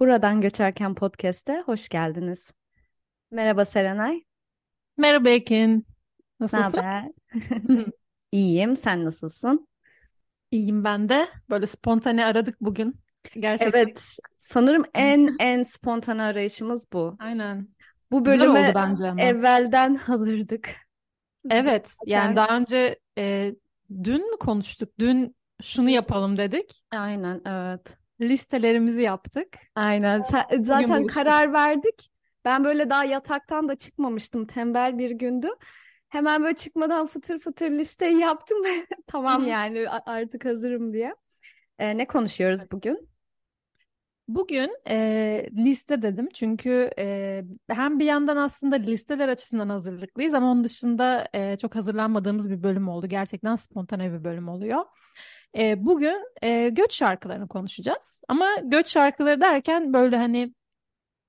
Buradan 0.00 0.40
Göçerken 0.40 0.94
Podcast'e 0.94 1.62
hoş 1.66 1.88
geldiniz. 1.88 2.52
Merhaba 3.30 3.64
Serenay, 3.64 4.22
Merhaba 4.96 5.28
Ekin. 5.28 5.86
Nasılsın? 6.40 6.62
haber? 6.62 7.04
İyiyim, 8.32 8.76
sen 8.76 9.04
nasılsın? 9.04 9.68
İyiyim 10.50 10.84
ben 10.84 11.08
de. 11.08 11.28
Böyle 11.50 11.66
spontane 11.66 12.24
aradık 12.24 12.60
bugün. 12.60 12.94
Gerçekten. 13.34 13.80
Evet, 13.80 14.16
sanırım 14.38 14.84
en 14.94 15.36
en 15.38 15.62
spontane 15.62 16.22
arayışımız 16.22 16.92
bu. 16.92 17.16
Aynen. 17.18 17.68
Bu 18.10 18.24
Güzel 18.24 18.48
oldu 18.48 18.54
bölüme 18.54 18.74
bence 18.74 19.08
ama. 19.08 19.20
evvelden 19.22 19.94
hazırdık. 20.06 20.70
Evet. 21.50 21.96
Yani 22.06 22.36
daha 22.36 22.56
önce 22.56 22.98
e, 23.18 23.54
dün 24.04 24.36
konuştuk? 24.40 24.98
Dün 24.98 25.36
şunu 25.62 25.90
yapalım 25.90 26.36
dedik. 26.36 26.84
aynen 26.90 27.40
evet. 27.46 27.97
Listelerimizi 28.20 29.02
yaptık. 29.02 29.48
Aynen. 29.74 30.20
Sen- 30.20 30.46
Bugün 30.50 30.62
zaten 30.64 31.06
karar 31.06 31.52
verdik. 31.52 32.10
Ben 32.44 32.64
böyle 32.64 32.90
daha 32.90 33.04
yataktan 33.04 33.68
da 33.68 33.74
çıkmamıştım. 33.76 34.46
Tembel 34.46 34.98
bir 34.98 35.10
gündü. 35.10 35.48
Hemen 36.08 36.42
böyle 36.42 36.56
çıkmadan 36.56 37.06
fıtır 37.06 37.38
fıtır 37.38 37.70
listeyi 37.70 38.18
yaptım 38.18 38.64
ve 38.64 38.86
tamam 39.06 39.46
yani 39.46 39.88
artık 39.88 40.44
hazırım 40.44 40.92
diye. 40.92 41.14
Ee, 41.78 41.98
ne 41.98 42.06
konuşuyoruz 42.06 42.70
bugün? 42.72 43.08
Bugün 44.28 44.70
e, 44.88 45.46
liste 45.56 46.02
dedim 46.02 46.28
çünkü 46.34 46.90
e, 46.98 47.44
hem 47.70 47.98
bir 47.98 48.04
yandan 48.04 48.36
aslında 48.36 48.76
listeler 48.76 49.28
açısından 49.28 49.68
hazırlıklıyız 49.68 50.34
ama 50.34 50.50
onun 50.50 50.64
dışında 50.64 51.28
e, 51.32 51.56
çok 51.56 51.74
hazırlanmadığımız 51.74 52.50
bir 52.50 52.62
bölüm 52.62 52.88
oldu. 52.88 53.06
Gerçekten 53.06 53.56
spontane 53.56 54.12
bir 54.12 54.24
bölüm 54.24 54.48
oluyor. 54.48 54.84
E, 55.56 55.86
bugün 55.86 56.24
e, 56.42 56.68
göç 56.68 56.94
şarkılarını 56.94 57.48
konuşacağız. 57.48 58.22
Ama 58.28 58.46
göç 58.62 58.88
şarkıları 58.88 59.40
derken 59.40 59.92
böyle 59.92 60.16
hani 60.16 60.52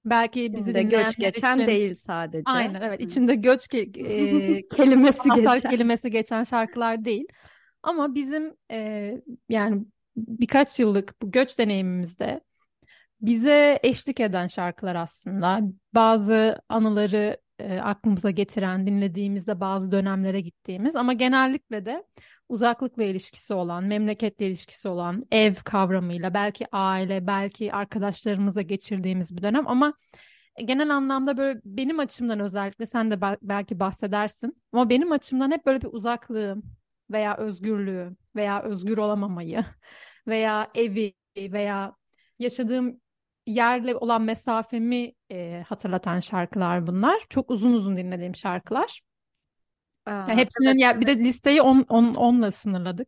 belki 0.05 0.53
bizi 0.55 0.71
İçinde 0.71 0.83
göç 0.83 1.17
geçen 1.19 1.55
için 1.55 1.67
değil 1.67 1.95
sadece. 1.95 2.51
aynen 2.51 2.81
evet 2.81 2.99
Hı. 2.99 3.03
içinde 3.03 3.35
göç 3.35 3.65
ke- 3.67 3.99
e, 4.57 4.61
Kelimesi 4.75 5.29
geçen. 5.35 5.59
kelimesi 5.59 6.11
geçen 6.11 6.43
şarkılar 6.43 7.05
değil. 7.05 7.27
Ama 7.83 8.15
bizim 8.15 8.53
e, 8.71 9.11
yani 9.49 9.85
birkaç 10.17 10.79
yıllık 10.79 11.21
bu 11.21 11.31
göç 11.31 11.59
deneyimimizde 11.59 12.41
bize 13.21 13.79
eşlik 13.83 14.19
eden 14.19 14.47
şarkılar 14.47 14.95
aslında. 14.95 15.59
Bazı 15.93 16.61
anıları 16.69 17.37
e, 17.59 17.79
aklımıza 17.79 18.31
getiren, 18.31 18.87
dinlediğimizde 18.87 19.59
bazı 19.59 19.91
dönemlere 19.91 20.41
gittiğimiz 20.41 20.95
ama 20.95 21.13
genellikle 21.13 21.85
de 21.85 22.03
uzaklıkla 22.49 23.03
ilişkisi 23.03 23.53
olan, 23.53 23.83
memleketle 23.83 24.47
ilişkisi 24.47 24.87
olan, 24.87 25.25
ev 25.31 25.55
kavramıyla, 25.55 26.33
belki 26.33 26.65
aile, 26.71 27.27
belki 27.27 27.73
arkadaşlarımızla 27.73 28.61
geçirdiğimiz 28.61 29.37
bir 29.37 29.41
dönem 29.41 29.67
ama 29.67 29.93
genel 30.65 30.95
anlamda 30.95 31.37
böyle 31.37 31.59
benim 31.65 31.99
açımdan 31.99 32.39
özellikle 32.39 32.85
sen 32.85 33.11
de 33.11 33.21
bel- 33.21 33.37
belki 33.41 33.79
bahsedersin 33.79 34.61
ama 34.73 34.89
benim 34.89 35.11
açımdan 35.11 35.51
hep 35.51 35.65
böyle 35.65 35.81
bir 35.81 35.89
uzaklığı 35.91 36.55
veya 37.11 37.37
özgürlüğü 37.37 38.15
veya 38.35 38.63
özgür 38.63 38.97
olamamayı 38.97 39.65
veya 40.27 40.71
evi 40.75 41.13
veya 41.37 41.95
yaşadığım 42.39 43.01
yerle 43.47 43.95
olan 43.95 44.21
mesafemi 44.21 45.13
e, 45.31 45.63
hatırlatan 45.67 46.19
şarkılar 46.19 46.87
bunlar. 46.87 47.21
Çok 47.29 47.51
uzun 47.51 47.73
uzun 47.73 47.97
dinlediğim 47.97 48.35
şarkılar. 48.35 49.01
Yani 50.07 50.31
Aa, 50.31 50.35
hepsinin 50.35 50.69
evet. 50.69 50.79
ya 50.79 50.99
bir 50.99 51.07
de 51.07 51.19
listeyi 51.19 51.61
10 51.61 51.85
on, 51.89 52.13
onla 52.13 52.51
sınırladık. 52.51 53.07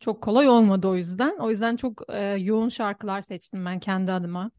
Çok 0.00 0.22
kolay 0.22 0.48
olmadı 0.48 0.88
o 0.88 0.96
yüzden. 0.96 1.36
O 1.38 1.50
yüzden 1.50 1.76
çok 1.76 2.02
e, 2.08 2.20
yoğun 2.20 2.68
şarkılar 2.68 3.22
seçtim 3.22 3.64
ben 3.64 3.80
kendi 3.80 4.12
adıma. 4.12 4.50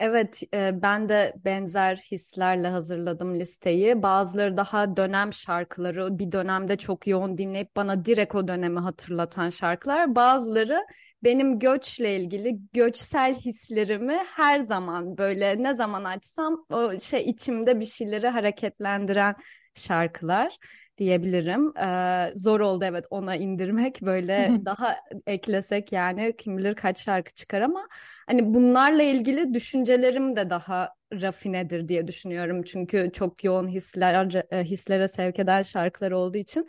Evet, 0.00 0.42
e, 0.54 0.82
ben 0.82 1.08
de 1.08 1.34
benzer 1.44 1.96
hislerle 1.96 2.68
hazırladım 2.68 3.40
listeyi. 3.40 4.02
Bazıları 4.02 4.56
daha 4.56 4.96
dönem 4.96 5.32
şarkıları, 5.32 6.18
bir 6.18 6.32
dönemde 6.32 6.76
çok 6.76 7.06
yoğun 7.06 7.38
dinleyip 7.38 7.76
bana 7.76 8.04
direkt 8.04 8.34
o 8.34 8.48
dönemi 8.48 8.80
hatırlatan 8.80 9.48
şarkılar. 9.48 10.14
Bazıları 10.14 10.86
benim 11.24 11.58
göçle 11.58 12.16
ilgili 12.16 12.58
göçsel 12.72 13.34
hislerimi 13.34 14.18
her 14.36 14.60
zaman 14.60 15.18
böyle 15.18 15.62
ne 15.62 15.74
zaman 15.74 16.04
açsam 16.04 16.66
o 16.70 16.98
şey 16.98 17.22
içimde 17.30 17.80
bir 17.80 17.86
şeyleri 17.86 18.28
hareketlendiren 18.28 19.34
şarkılar 19.78 20.56
diyebilirim. 20.98 21.76
Ee, 21.78 22.32
zor 22.36 22.60
oldu 22.60 22.84
evet 22.84 23.04
ona 23.10 23.36
indirmek 23.36 24.02
böyle 24.02 24.52
daha 24.64 24.96
eklesek 25.26 25.92
yani 25.92 26.34
kim 26.38 26.58
bilir 26.58 26.74
kaç 26.74 27.04
şarkı 27.04 27.34
çıkar 27.34 27.60
ama 27.60 27.88
Hani 28.28 28.54
bunlarla 28.54 29.02
ilgili 29.02 29.54
düşüncelerim 29.54 30.36
de 30.36 30.50
daha 30.50 30.94
rafinedir 31.12 31.88
diye 31.88 32.06
düşünüyorum. 32.06 32.62
Çünkü 32.62 33.10
çok 33.12 33.44
yoğun 33.44 33.68
hisler 33.68 34.44
e, 34.50 34.64
hislere 34.64 35.08
sevk 35.08 35.38
eden 35.38 35.62
şarkılar 35.62 36.10
olduğu 36.10 36.38
için 36.38 36.68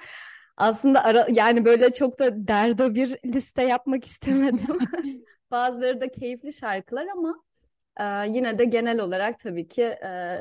aslında 0.58 1.04
ara, 1.04 1.28
yani 1.30 1.66
böyle 1.66 1.94
çok 1.94 2.20
da 2.20 2.48
derdo 2.48 2.96
bir 2.96 3.18
liste 3.26 3.64
yapmak 3.64 4.06
istemedim. 4.06 4.80
Bazıları 5.52 6.02
da 6.02 6.08
keyifli 6.08 6.54
şarkılar 6.54 7.08
ama 7.08 7.44
e, 8.00 8.04
yine 8.30 8.58
de 8.58 8.66
genel 8.66 9.00
olarak 9.00 9.40
tabii 9.40 9.68
ki 9.68 9.84
e, 9.84 10.40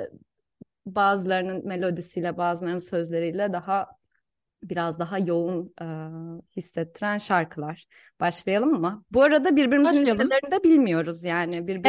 bazılarının 0.94 1.66
melodisiyle, 1.66 2.36
bazılarının 2.36 2.78
sözleriyle 2.78 3.52
daha 3.52 3.86
biraz 4.62 4.98
daha 4.98 5.18
yoğun 5.18 5.74
e, 5.82 5.86
hissettiren 6.56 7.18
şarkılar. 7.18 7.86
Başlayalım 8.20 8.80
mı? 8.80 9.04
Bu 9.10 9.22
arada 9.22 9.56
birbirimizin 9.56 10.00
listelerini 10.00 10.50
de 10.50 10.64
bilmiyoruz 10.64 11.24
yani. 11.24 11.66
Birbirimizi 11.66 11.88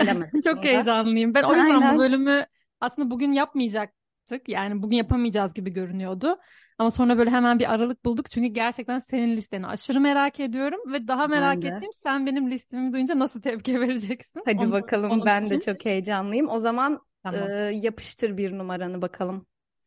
Evet. 0.00 0.34
Çok 0.44 0.64
heyecanlıyım. 0.64 1.34
Ben 1.34 1.42
o 1.42 1.54
yüzden 1.54 1.80
bu 1.80 1.84
Aynen. 1.84 1.98
bölümü 1.98 2.46
aslında 2.80 3.10
bugün 3.10 3.32
yapmayacaktık. 3.32 4.48
Yani 4.48 4.82
bugün 4.82 4.96
yapamayacağız 4.96 5.54
gibi 5.54 5.70
görünüyordu. 5.70 6.38
Ama 6.78 6.90
sonra 6.90 7.18
böyle 7.18 7.30
hemen 7.30 7.58
bir 7.58 7.72
aralık 7.74 8.04
bulduk. 8.04 8.30
Çünkü 8.30 8.48
gerçekten 8.48 8.98
senin 8.98 9.36
listeni 9.36 9.66
aşırı 9.66 10.00
merak 10.00 10.40
ediyorum. 10.40 10.92
Ve 10.92 11.08
daha 11.08 11.26
merak 11.26 11.56
Ben 11.56 11.62
de. 11.62 11.68
ettiğim 11.68 11.92
sen 11.92 12.26
benim 12.26 12.50
listemi 12.50 12.92
duyunca 12.92 13.18
nasıl 13.18 13.42
tepki 13.42 13.80
vereceksin? 13.80 14.42
Hadi 14.44 14.58
Onu, 14.58 14.72
bakalım 14.72 15.10
onun 15.10 15.26
ben 15.26 15.50
de 15.50 15.56
için. 15.56 15.72
çok 15.72 15.84
heyecanlıyım. 15.84 16.48
O 16.48 16.58
zaman 16.58 17.00
Tamam. 17.24 17.72
yapıştır 17.72 18.36
bir 18.36 18.58
numaranı 18.58 19.02
bakalım. 19.02 19.46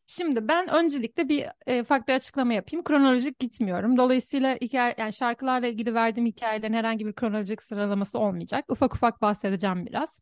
Şimdi 0.09 0.47
ben 0.47 0.67
öncelikle 0.69 1.29
bir 1.29 1.45
e, 1.67 1.81
ufak 1.81 2.07
bir 2.07 2.13
açıklama 2.13 2.53
yapayım. 2.53 2.83
Kronolojik 2.83 3.39
gitmiyorum. 3.39 3.97
Dolayısıyla 3.97 4.55
hikaye, 4.55 4.95
yani 4.97 5.13
şarkılarla 5.13 5.67
ilgili 5.67 5.93
verdiğim 5.93 6.27
hikayelerin 6.27 6.73
herhangi 6.73 7.05
bir 7.05 7.13
kronolojik 7.13 7.63
sıralaması 7.63 8.19
olmayacak. 8.19 8.65
Ufak 8.71 8.95
ufak 8.95 9.21
bahsedeceğim 9.21 9.85
biraz. 9.85 10.21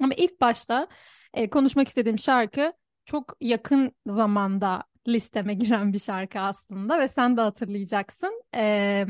Ama 0.00 0.14
ilk 0.14 0.40
başta 0.40 0.88
e, 1.34 1.50
konuşmak 1.50 1.88
istediğim 1.88 2.18
şarkı 2.18 2.72
çok 3.04 3.36
yakın 3.40 3.92
zamanda 4.06 4.82
listeme 5.08 5.54
giren 5.54 5.92
bir 5.92 5.98
şarkı 5.98 6.40
aslında 6.40 6.98
ve 6.98 7.08
sen 7.08 7.36
de 7.36 7.40
hatırlayacaksın. 7.40 8.42
E, 8.54 9.06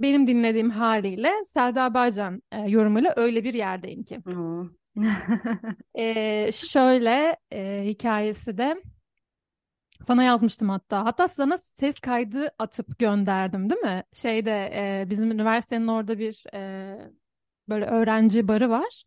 benim 0.00 0.26
dinlediğim 0.26 0.70
haliyle 0.70 1.44
Selda 1.44 1.94
Bağcan 1.94 2.42
e, 2.52 2.58
yorumuyla 2.58 3.14
öyle 3.16 3.44
bir 3.44 3.54
yerdeyim 3.54 4.02
ki. 4.02 4.20
Oo. 4.26 4.79
E, 5.98 6.50
şöyle 6.52 7.36
e, 7.52 7.82
hikayesi 7.86 8.58
de 8.58 8.82
sana 10.02 10.22
yazmıştım 10.22 10.68
hatta. 10.68 11.04
Hatta 11.04 11.28
sana 11.28 11.58
ses 11.58 12.00
kaydı 12.00 12.50
atıp 12.58 12.98
gönderdim, 12.98 13.70
değil 13.70 13.80
mi? 13.80 14.02
Şeyde 14.12 14.50
e, 15.02 15.10
bizim 15.10 15.30
üniversitenin 15.30 15.86
orada 15.86 16.18
bir 16.18 16.44
e, 16.54 17.10
böyle 17.68 17.84
öğrenci 17.86 18.48
barı 18.48 18.70
var. 18.70 19.04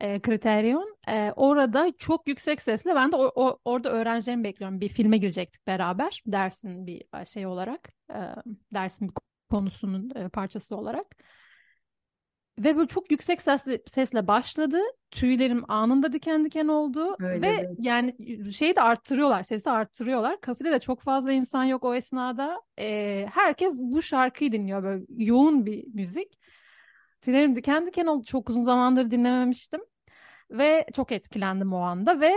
E, 0.00 0.20
Kriterion. 0.20 0.96
E, 1.08 1.32
orada 1.36 1.92
çok 1.98 2.28
yüksek 2.28 2.62
sesle 2.62 2.94
ben 2.94 3.12
de 3.12 3.16
o, 3.16 3.32
o- 3.36 3.58
orada 3.64 3.90
öğrencilerimi 3.90 4.44
bekliyorum. 4.44 4.80
Bir 4.80 4.88
filme 4.88 5.18
girecektik 5.18 5.66
beraber. 5.66 6.22
Dersin 6.26 6.86
bir 6.86 7.04
şey 7.26 7.46
olarak. 7.46 7.88
e, 8.10 8.16
dersin 8.74 9.08
bir 9.08 9.14
konusunun 9.50 10.10
e, 10.16 10.28
parçası 10.28 10.76
olarak. 10.76 11.06
Ve 12.58 12.76
böyle 12.76 12.88
çok 12.88 13.10
yüksek 13.10 13.42
sesle, 13.42 13.82
sesle 13.88 14.26
başladı. 14.26 14.78
Tüylerim 15.10 15.70
anında 15.70 16.12
diken 16.12 16.44
diken 16.44 16.68
oldu. 16.68 17.16
Ve 17.20 17.26
Öyledir. 17.26 17.68
yani 17.78 18.14
şeyi 18.52 18.76
de 18.76 18.82
arttırıyorlar, 18.82 19.42
sesi 19.42 19.70
arttırıyorlar. 19.70 20.40
Kafede 20.40 20.72
de 20.72 20.80
çok 20.80 21.00
fazla 21.00 21.32
insan 21.32 21.64
yok 21.64 21.84
o 21.84 21.94
esnada. 21.94 22.62
Ee, 22.78 23.26
herkes 23.32 23.78
bu 23.80 24.02
şarkıyı 24.02 24.52
dinliyor. 24.52 24.82
Böyle 24.82 25.04
yoğun 25.08 25.66
bir 25.66 25.84
müzik. 25.94 26.32
Tüylerim 27.20 27.54
diken 27.54 27.86
diken 27.86 28.06
oldu. 28.06 28.24
Çok 28.24 28.50
uzun 28.50 28.62
zamandır 28.62 29.10
dinlememiştim. 29.10 29.80
Ve 30.50 30.86
çok 30.96 31.12
etkilendim 31.12 31.72
o 31.72 31.78
anda 31.78 32.20
ve 32.20 32.32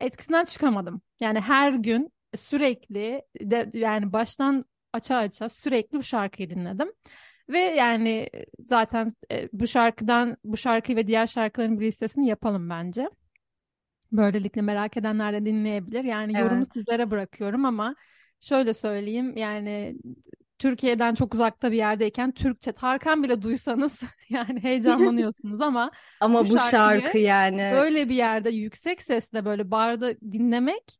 etkisinden 0.00 0.44
çıkamadım. 0.44 1.02
Yani 1.20 1.40
her 1.40 1.72
gün 1.72 2.12
sürekli 2.36 3.22
de, 3.40 3.70
yani 3.74 4.12
baştan 4.12 4.64
aça 4.92 5.16
aça 5.16 5.48
sürekli 5.48 5.98
bu 5.98 6.02
şarkıyı 6.02 6.50
dinledim. 6.50 6.92
Ve 7.50 7.58
yani 7.58 8.28
zaten 8.66 9.08
e, 9.32 9.48
bu 9.52 9.66
şarkıdan 9.66 10.36
bu 10.44 10.56
şarkıyı 10.56 10.96
ve 10.96 11.06
diğer 11.06 11.26
şarkıların 11.26 11.80
bir 11.80 11.86
listesini 11.86 12.28
yapalım 12.28 12.70
bence. 12.70 13.08
Böylelikle 14.12 14.62
merak 14.62 14.96
edenler 14.96 15.32
de 15.32 15.44
dinleyebilir. 15.46 16.04
Yani 16.04 16.32
yorumu 16.32 16.54
Evet. 16.56 16.72
sizlere 16.72 17.10
bırakıyorum 17.10 17.64
ama 17.64 17.94
şöyle 18.40 18.74
söyleyeyim 18.74 19.36
yani 19.36 19.96
Türkiye'den 20.58 21.14
çok 21.14 21.34
uzakta 21.34 21.72
bir 21.72 21.76
yerdeyken 21.76 22.32
Türkçe 22.32 22.72
Tarkan 22.72 23.22
bile 23.22 23.42
duysanız 23.42 24.00
yani 24.30 24.62
heyecanlanıyorsunuz 24.62 25.60
ama 25.60 25.90
Ama 26.20 26.44
bu 26.44 26.50
bu 26.50 26.58
şarkıyı 26.58 26.70
şarkı 26.70 27.18
yani 27.18 27.72
böyle 27.74 28.08
bir 28.08 28.14
yerde 28.14 28.50
yüksek 28.50 29.02
sesle 29.02 29.44
böyle 29.44 29.70
barda 29.70 30.20
dinlemek 30.20 30.99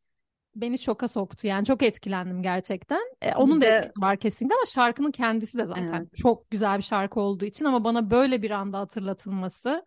beni 0.55 0.79
şoka 0.79 1.09
soktu. 1.09 1.47
Yani 1.47 1.67
çok 1.67 1.83
etkilendim 1.83 2.43
gerçekten. 2.43 3.01
E, 3.23 3.35
onun 3.35 3.61
da 3.61 3.65
de 3.65 3.69
etkisi 3.69 4.01
var 4.01 4.17
kesinlikle 4.17 4.55
ama 4.55 4.67
şarkının 4.67 5.11
kendisi 5.11 5.59
de 5.59 5.67
zaten 5.67 5.95
evet. 5.95 6.17
çok 6.17 6.51
güzel 6.51 6.79
bir 6.79 6.83
şarkı 6.83 7.21
olduğu 7.21 7.45
için 7.45 7.65
ama 7.65 7.85
bana 7.85 8.11
böyle 8.11 8.43
bir 8.43 8.51
anda 8.51 8.79
hatırlatılması 8.79 9.85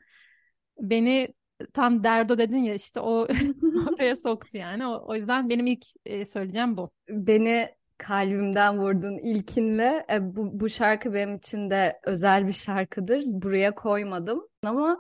beni 0.80 1.34
tam 1.74 2.04
derdo 2.04 2.38
dedin 2.38 2.58
ya 2.58 2.74
işte 2.74 3.00
o 3.00 3.28
oraya 3.94 4.16
soktu 4.16 4.58
yani. 4.58 4.88
O, 4.88 5.04
o 5.08 5.16
yüzden 5.16 5.50
benim 5.50 5.68
ilk 5.68 5.86
e, 6.06 6.26
söyleyeceğim 6.26 6.78
bu. 6.78 6.92
Beni 7.10 7.70
kalbimden 7.98 8.80
vurdun 8.80 9.18
ilkinle. 9.18 10.06
E, 10.10 10.36
bu, 10.36 10.60
bu 10.60 10.70
şarkı 10.70 11.14
benim 11.14 11.36
için 11.36 11.70
de 11.70 12.00
özel 12.04 12.48
bir 12.48 12.54
şarkıdır. 12.54 13.24
Buraya 13.26 13.76
koymadım 13.76 14.48
ama 14.64 15.00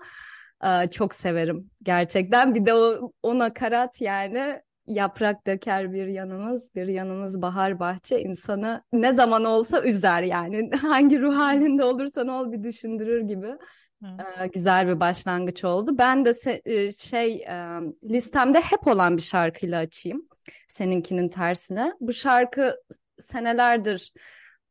e, 0.63 0.89
çok 0.89 1.15
severim 1.15 1.69
gerçekten. 1.83 2.55
Bir 2.55 2.65
de 2.65 2.73
o, 2.73 3.11
o 3.23 3.39
nakarat 3.39 4.01
yani 4.01 4.61
yaprak 4.87 5.47
döker 5.47 5.93
bir 5.93 6.07
yanımız, 6.07 6.75
bir 6.75 6.87
yanımız 6.87 7.41
bahar 7.41 7.79
bahçe 7.79 8.19
insanı 8.21 8.83
ne 8.93 9.13
zaman 9.13 9.45
olsa 9.45 9.83
üzer 9.83 10.21
yani. 10.23 10.71
Hangi 10.81 11.21
ruh 11.21 11.35
halinde 11.35 11.83
olursan 11.83 12.27
ol 12.27 12.51
bir 12.51 12.63
düşündürür 12.63 13.21
gibi. 13.21 13.57
Ee, 14.03 14.47
güzel 14.53 14.87
bir 14.87 14.99
başlangıç 14.99 15.63
oldu. 15.63 15.97
Ben 15.97 16.25
de 16.25 16.29
se- 16.29 17.09
şey 17.09 17.33
e, 17.35 17.79
listemde 18.03 18.59
hep 18.61 18.87
olan 18.87 19.17
bir 19.17 19.21
şarkıyla 19.21 19.79
açayım. 19.79 20.27
Seninkinin 20.69 21.29
tersine. 21.29 21.93
Bu 21.99 22.13
şarkı 22.13 22.75
senelerdir 23.19 24.13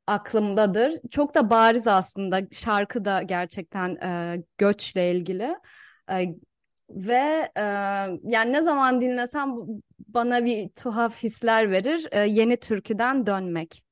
aklımdadır. 0.07 0.93
Çok 1.11 1.35
da 1.35 1.51
bariz 1.51 1.87
aslında. 1.87 2.41
Şarkı 2.53 3.05
da 3.05 3.23
gerçekten 3.23 3.95
e, 3.95 4.43
göçle 4.59 5.11
ilgili. 5.11 5.57
E, 6.11 6.27
ve 6.91 7.53
e, 7.57 7.63
yani 8.23 8.53
ne 8.53 8.63
zaman 8.63 9.01
dinlesem 9.01 9.55
bana 10.15 10.45
bir 10.45 10.69
tuhaf 10.69 11.23
hisler 11.23 11.71
verir. 11.71 12.09
E, 12.13 12.21
yeni 12.21 12.57
türküden 12.57 13.27
dönmek. 13.27 13.83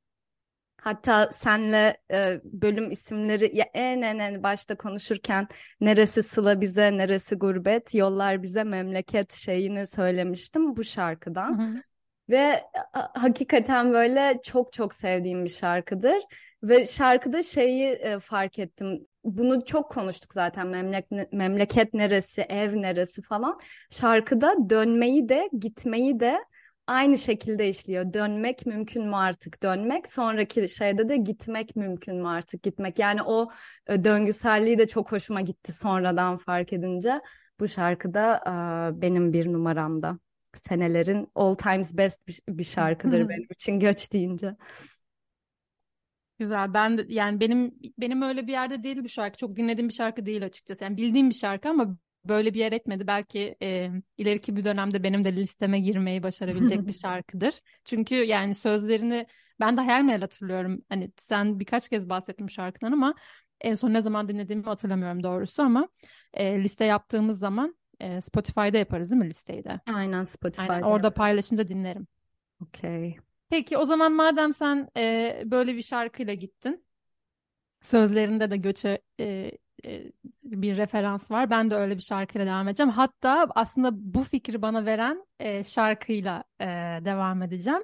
Hatta 0.81 1.29
senle 1.33 1.97
e, 2.13 2.41
bölüm 2.45 2.91
isimleri 2.91 3.57
ya 3.57 3.67
en 3.75 4.03
en 4.03 4.19
en 4.19 4.43
başta 4.43 4.77
konuşurken 4.77 5.49
neresi 5.81 6.23
sıla 6.23 6.61
bize 6.61 6.97
neresi 6.97 7.37
gurbet 7.37 7.95
yollar 7.95 8.43
bize 8.43 8.65
memleket 8.65 9.33
şeyini 9.33 9.87
söylemiştim 9.87 10.77
bu 10.77 10.85
şarkıdan. 10.85 11.59
Hı 11.59 11.63
hı. 11.63 11.83
Ve 12.31 12.65
a, 12.93 13.23
hakikaten 13.23 13.93
böyle 13.93 14.41
çok 14.43 14.73
çok 14.73 14.95
sevdiğim 14.95 15.45
bir 15.45 15.51
şarkıdır. 15.51 16.23
Ve 16.63 16.87
şarkıda 16.87 17.43
şeyi 17.43 17.85
e, 17.85 18.19
fark 18.19 18.59
ettim. 18.59 19.07
Bunu 19.25 19.65
çok 19.65 19.91
konuştuk 19.91 20.35
zaten 20.35 20.67
memleket, 20.67 21.33
memleket 21.33 21.95
neresi, 21.95 22.41
ev 22.41 22.83
neresi 22.83 23.23
falan. 23.23 23.61
Şarkıda 23.91 24.71
dönmeyi 24.71 25.29
de 25.29 25.51
gitmeyi 25.61 26.21
de 26.21 26.45
aynı 26.87 27.19
şekilde 27.19 27.69
işliyor. 27.69 28.13
Dönmek 28.13 28.67
mümkün 28.67 29.07
mü 29.07 29.17
artık 29.17 29.63
dönmek? 29.63 30.13
Sonraki 30.13 30.69
şeyde 30.69 31.09
de 31.09 31.17
gitmek 31.17 31.77
mümkün 31.77 32.17
mü 32.17 32.29
artık 32.29 32.63
gitmek? 32.63 32.99
Yani 32.99 33.23
o 33.23 33.51
e, 33.87 34.05
döngüselliği 34.05 34.79
de 34.79 34.89
çok 34.89 35.13
hoşuma 35.13 35.41
gitti 35.41 35.73
sonradan 35.73 36.37
fark 36.37 36.73
edince. 36.73 37.21
Bu 37.61 37.69
şarkıda 37.69 38.37
e, 38.97 39.03
benim 39.03 39.33
bir 39.33 39.53
numaramda. 39.53 40.19
Senelerin 40.69 41.29
all 41.35 41.55
times 41.55 41.97
best 41.97 42.21
bir 42.49 42.65
şarkıdır 42.65 43.29
benim 43.29 43.47
için 43.51 43.81
göç 43.81 44.13
deyince. 44.13 44.57
Güzel. 46.41 46.75
Ben 46.75 46.99
de 46.99 47.07
yani 47.09 47.41
benim 47.41 47.75
benim 47.99 48.23
öyle 48.23 48.47
bir 48.47 48.53
yerde 48.53 48.83
değil 48.83 49.05
bu 49.05 49.09
şarkı. 49.09 49.37
Çok 49.37 49.57
dinlediğim 49.57 49.89
bir 49.89 49.95
şarkı 49.95 50.27
değil 50.27 50.45
açıkçası. 50.45 50.85
Yani 50.85 50.97
bildiğim 50.97 51.31
bir 51.31 51.35
şarkı 51.35 51.69
ama 51.69 51.97
böyle 52.25 52.55
bir 52.55 52.59
yer 52.59 52.73
etmedi. 52.73 53.07
Belki 53.07 53.57
e, 53.63 53.91
ileriki 54.19 54.57
bir 54.57 54.65
dönemde 54.65 55.03
benim 55.03 55.25
de 55.25 55.37
listeme 55.37 55.81
girmeyi 55.81 56.23
başarabilecek 56.23 56.87
bir 56.87 56.93
şarkıdır. 57.03 57.55
Çünkü 57.85 58.15
yani 58.15 58.55
sözlerini 58.55 59.27
ben 59.61 59.77
de 59.77 59.81
hayal 59.81 60.03
meyal 60.03 60.21
hatırlıyorum. 60.21 60.83
Hani 60.89 61.11
sen 61.17 61.61
birkaç 61.61 61.89
kez 61.89 62.09
bahsettin 62.09 62.47
bu 62.47 62.51
şarkıdan 62.51 62.93
ama 62.93 63.15
en 63.61 63.75
son 63.75 63.93
ne 63.93 64.01
zaman 64.01 64.29
dinlediğimi 64.29 64.65
hatırlamıyorum 64.65 65.23
doğrusu 65.23 65.63
ama 65.63 65.89
e, 66.35 66.63
liste 66.63 66.85
yaptığımız 66.85 67.39
zaman 67.39 67.77
e, 68.01 68.21
Spotify'da 68.21 68.79
yaparız 68.79 69.11
değil 69.11 69.23
mi 69.23 69.29
listeyi 69.29 69.65
de? 69.65 69.81
Aynen 69.95 70.25
Spotify'da 70.25 70.73
Aynen, 70.73 70.83
orada 70.83 71.07
yaparız. 71.07 71.15
paylaşınca 71.17 71.69
dinlerim. 71.69 72.07
Okey. 72.63 73.17
Peki 73.51 73.79
o 73.79 73.85
zaman 73.85 74.13
madem 74.13 74.53
sen 74.53 74.89
e, 74.97 75.43
böyle 75.45 75.77
bir 75.77 75.83
şarkıyla 75.83 76.35
gittin, 76.35 76.85
sözlerinde 77.81 78.51
de 78.51 78.57
göçe 78.57 78.99
e, 79.21 79.51
e, 79.85 80.13
bir 80.43 80.77
referans 80.77 81.31
var. 81.31 81.51
Ben 81.51 81.71
de 81.71 81.75
öyle 81.75 81.97
bir 81.97 82.03
şarkıyla 82.03 82.47
devam 82.47 82.69
edeceğim. 82.69 82.91
Hatta 82.91 83.47
aslında 83.55 83.91
bu 83.93 84.23
fikri 84.23 84.63
bana 84.63 84.87
veren 84.87 85.27
e, 85.41 85.65
şarkıyla 85.65 86.45
e, 86.61 86.67
devam 87.05 87.43
edeceğim. 87.43 87.83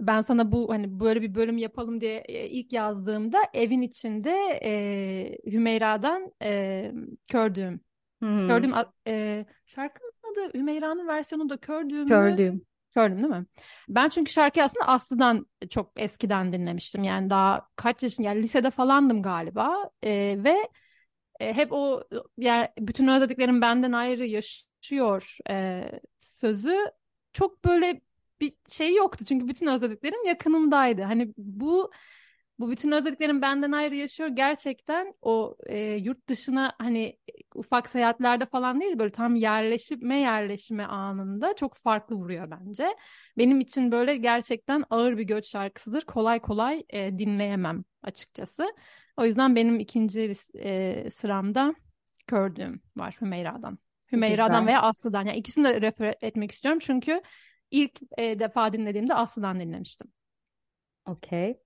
Ben 0.00 0.20
sana 0.20 0.52
bu 0.52 0.72
hani 0.72 1.00
böyle 1.00 1.22
bir 1.22 1.34
bölüm 1.34 1.58
yapalım 1.58 2.00
diye 2.00 2.24
e, 2.28 2.48
ilk 2.48 2.72
yazdığımda 2.72 3.38
evin 3.54 3.82
içinde 3.82 4.60
e, 4.64 5.52
Hümeyra'dan 5.52 6.32
e, 6.42 6.92
Kördüğüm. 7.28 7.80
Hmm. 8.20 8.48
Kördüğüm 8.48 8.72
e, 9.06 9.44
şarkının 9.66 10.12
adı 10.32 10.58
Hümeyra'nın 10.58 11.08
versiyonu 11.08 11.48
da 11.48 11.56
Kördüğüm 11.56 12.08
mü? 12.34 12.54
Gördüm 12.94 13.16
değil 13.18 13.28
mi? 13.34 13.46
Ben 13.88 14.08
çünkü 14.08 14.32
şarkıyı 14.32 14.64
aslında 14.64 14.86
Aslı'dan 14.88 15.46
çok 15.70 15.92
eskiden 15.96 16.52
dinlemiştim. 16.52 17.04
Yani 17.04 17.30
daha 17.30 17.68
kaç 17.76 18.02
yaşın 18.02 18.22
yani 18.22 18.42
lisede 18.42 18.70
falandım 18.70 19.22
galiba. 19.22 19.90
Ee, 20.02 20.36
ve 20.44 20.68
e, 21.40 21.52
hep 21.54 21.72
o 21.72 22.04
yani 22.38 22.68
bütün 22.78 23.08
özlediklerim 23.08 23.60
benden 23.62 23.92
ayrı 23.92 24.26
yaşıyor 24.26 25.38
e, 25.50 25.82
sözü 26.18 26.76
çok 27.32 27.64
böyle 27.64 28.00
bir 28.40 28.52
şey 28.70 28.94
yoktu. 28.94 29.24
Çünkü 29.28 29.48
bütün 29.48 29.66
özlediklerim 29.66 30.24
yakınımdaydı. 30.26 31.02
Hani 31.02 31.32
bu 31.38 31.90
bu 32.58 32.70
bütün 32.70 32.92
özelliklerim 32.92 33.42
benden 33.42 33.72
ayrı 33.72 33.96
yaşıyor. 33.96 34.28
Gerçekten 34.28 35.14
o 35.22 35.56
e, 35.66 35.78
yurt 35.78 36.28
dışına 36.28 36.72
hani 36.78 37.18
ufak 37.54 37.88
seyahatlerde 37.88 38.46
falan 38.46 38.80
değil 38.80 38.98
böyle 38.98 39.12
tam 39.12 39.34
yerleşme 39.34 40.20
yerleşme 40.20 40.84
anında 40.84 41.54
çok 41.54 41.74
farklı 41.74 42.16
vuruyor 42.16 42.50
bence. 42.50 42.96
Benim 43.38 43.60
için 43.60 43.92
böyle 43.92 44.16
gerçekten 44.16 44.84
ağır 44.90 45.18
bir 45.18 45.24
göç 45.24 45.46
şarkısıdır. 45.48 46.02
Kolay 46.02 46.40
kolay 46.40 46.82
e, 46.90 47.18
dinleyemem 47.18 47.84
açıkçası. 48.02 48.74
O 49.16 49.24
yüzden 49.24 49.56
benim 49.56 49.78
ikinci 49.78 50.32
e, 50.54 51.10
sıramda 51.10 51.74
Kördüğüm 52.26 52.80
var 52.96 53.16
Hümeyra'dan. 53.20 53.78
Hümeyra'dan 54.12 54.60
Güzel. 54.60 54.66
veya 54.66 54.82
Aslı'dan. 54.82 55.26
Yani 55.26 55.36
ikisini 55.36 55.64
de 55.64 55.80
refer 55.80 56.14
etmek 56.20 56.50
istiyorum 56.50 56.78
çünkü 56.82 57.22
ilk 57.70 58.00
e, 58.18 58.38
defa 58.38 58.72
dinlediğimde 58.72 59.14
Aslı'dan 59.14 59.60
dinlemiştim. 59.60 60.12
Okey. 61.06 61.58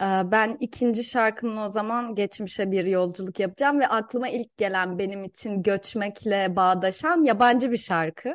Ben 0.00 0.56
ikinci 0.60 1.04
şarkımla 1.04 1.66
o 1.66 1.68
zaman 1.68 2.14
geçmişe 2.14 2.70
bir 2.70 2.84
yolculuk 2.84 3.40
yapacağım 3.40 3.80
ve 3.80 3.88
aklıma 3.88 4.28
ilk 4.28 4.56
gelen 4.56 4.98
benim 4.98 5.24
için 5.24 5.62
göçmekle 5.62 6.56
bağdaşan 6.56 7.24
yabancı 7.24 7.70
bir 7.70 7.76
şarkı. 7.76 8.34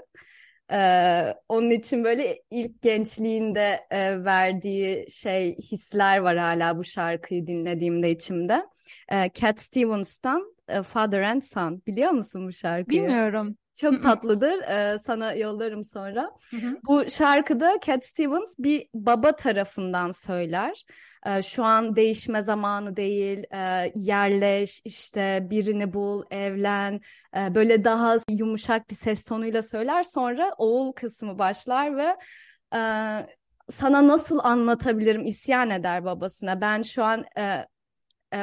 Onun 1.49 1.69
için 1.69 2.03
böyle 2.03 2.41
ilk 2.51 2.81
gençliğinde 2.81 3.79
verdiği 4.25 5.05
şey 5.09 5.57
hisler 5.57 6.17
var 6.17 6.37
hala 6.37 6.77
bu 6.77 6.83
şarkıyı 6.83 7.47
dinlediğimde 7.47 8.11
içimde. 8.11 8.65
Cat 9.33 9.61
Stevens'tan 9.61 10.55
Father 10.83 11.21
and 11.21 11.41
Son. 11.41 11.81
Biliyor 11.87 12.11
musun 12.11 12.47
bu 12.47 12.53
şarkıyı? 12.53 13.01
Bilmiyorum. 13.01 13.57
Çok 13.75 14.03
tatlıdır. 14.03 14.61
Ee, 14.61 14.99
sana 15.05 15.33
yollarım 15.33 15.85
sonra. 15.85 16.31
Bu 16.87 17.09
şarkıda 17.09 17.79
Cat 17.85 18.05
Stevens 18.05 18.55
bir 18.59 18.87
baba 18.93 19.31
tarafından 19.31 20.11
söyler. 20.11 20.85
Ee, 21.25 21.41
şu 21.41 21.63
an 21.63 21.95
değişme 21.95 22.41
zamanı 22.41 22.95
değil, 22.95 23.43
ee, 23.53 23.91
yerleş, 23.95 24.81
işte 24.85 25.47
birini 25.49 25.93
bul, 25.93 26.23
evlen, 26.31 27.01
ee, 27.37 27.55
böyle 27.55 27.83
daha 27.83 28.17
yumuşak 28.29 28.89
bir 28.89 28.95
ses 28.95 29.25
tonuyla 29.25 29.63
söyler. 29.63 30.03
Sonra 30.03 30.53
oğul 30.57 30.91
kısmı 30.91 31.39
başlar 31.39 31.97
ve 31.97 32.15
e, 32.75 32.79
sana 33.71 34.07
nasıl 34.07 34.39
anlatabilirim 34.43 35.25
isyan 35.25 35.69
eder 35.69 36.05
babasına. 36.05 36.61
Ben 36.61 36.81
şu 36.81 37.03
an 37.03 37.25
e, 37.37 37.67
e, 38.33 38.41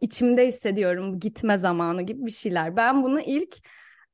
içimde 0.00 0.46
hissediyorum 0.46 1.20
gitme 1.20 1.58
zamanı 1.58 2.02
gibi 2.02 2.26
bir 2.26 2.30
şeyler. 2.30 2.76
Ben 2.76 3.02
bunu 3.02 3.20
ilk 3.20 3.56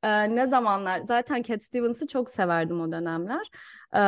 e, 0.03 0.35
ne 0.35 0.47
zamanlar 0.47 1.01
zaten 1.01 1.41
Cat 1.41 1.63
Stevens'ı 1.63 2.07
çok 2.07 2.29
severdim 2.29 2.81
o 2.81 2.91
dönemler. 2.91 3.47
E, 3.95 3.99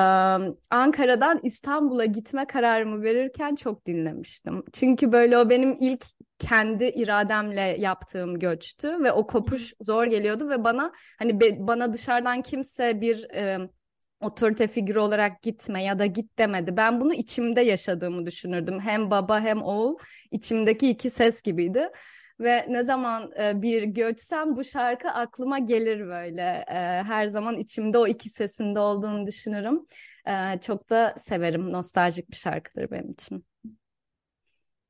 Ankara'dan 0.69 1.39
İstanbul'a 1.43 2.05
gitme 2.05 2.47
kararımı 2.47 3.03
verirken 3.03 3.55
çok 3.55 3.85
dinlemiştim. 3.85 4.63
Çünkü 4.73 5.11
böyle 5.11 5.37
o 5.37 5.49
benim 5.49 5.77
ilk 5.79 6.05
kendi 6.39 6.85
irademle 6.85 7.61
yaptığım 7.61 8.39
göçtü 8.39 9.03
ve 9.03 9.11
o 9.11 9.27
kopuş 9.27 9.73
zor 9.81 10.05
geliyordu 10.05 10.49
ve 10.49 10.63
bana 10.63 10.91
hani 11.19 11.39
be- 11.39 11.67
bana 11.67 11.93
dışarıdan 11.93 12.41
kimse 12.41 13.01
bir 13.01 13.29
e, 13.33 13.69
otorite 14.21 14.67
figürü 14.67 14.99
olarak 14.99 15.41
gitme 15.41 15.83
ya 15.83 15.99
da 15.99 16.05
git 16.05 16.37
demedi. 16.39 16.77
Ben 16.77 17.01
bunu 17.01 17.13
içimde 17.13 17.61
yaşadığımı 17.61 18.25
düşünürdüm. 18.25 18.79
Hem 18.79 19.11
baba 19.11 19.39
hem 19.41 19.61
oğul 19.63 19.97
içimdeki 20.31 20.89
iki 20.89 21.09
ses 21.09 21.41
gibiydi. 21.41 21.89
Ve 22.39 22.65
ne 22.69 22.83
zaman 22.83 23.31
e, 23.39 23.61
bir 23.61 23.83
göçsem 23.83 24.55
bu 24.55 24.63
şarkı 24.63 25.09
aklıma 25.09 25.59
gelir 25.59 26.07
böyle. 26.07 26.65
E, 26.67 27.03
her 27.03 27.27
zaman 27.27 27.57
içimde 27.57 27.97
o 27.97 28.07
iki 28.07 28.29
sesinde 28.29 28.79
olduğunu 28.79 29.27
düşünürüm. 29.27 29.85
E, 30.27 30.59
çok 30.59 30.89
da 30.89 31.15
severim. 31.17 31.71
Nostaljik 31.71 32.31
bir 32.31 32.35
şarkıdır 32.35 32.91
benim 32.91 33.11
için. 33.11 33.45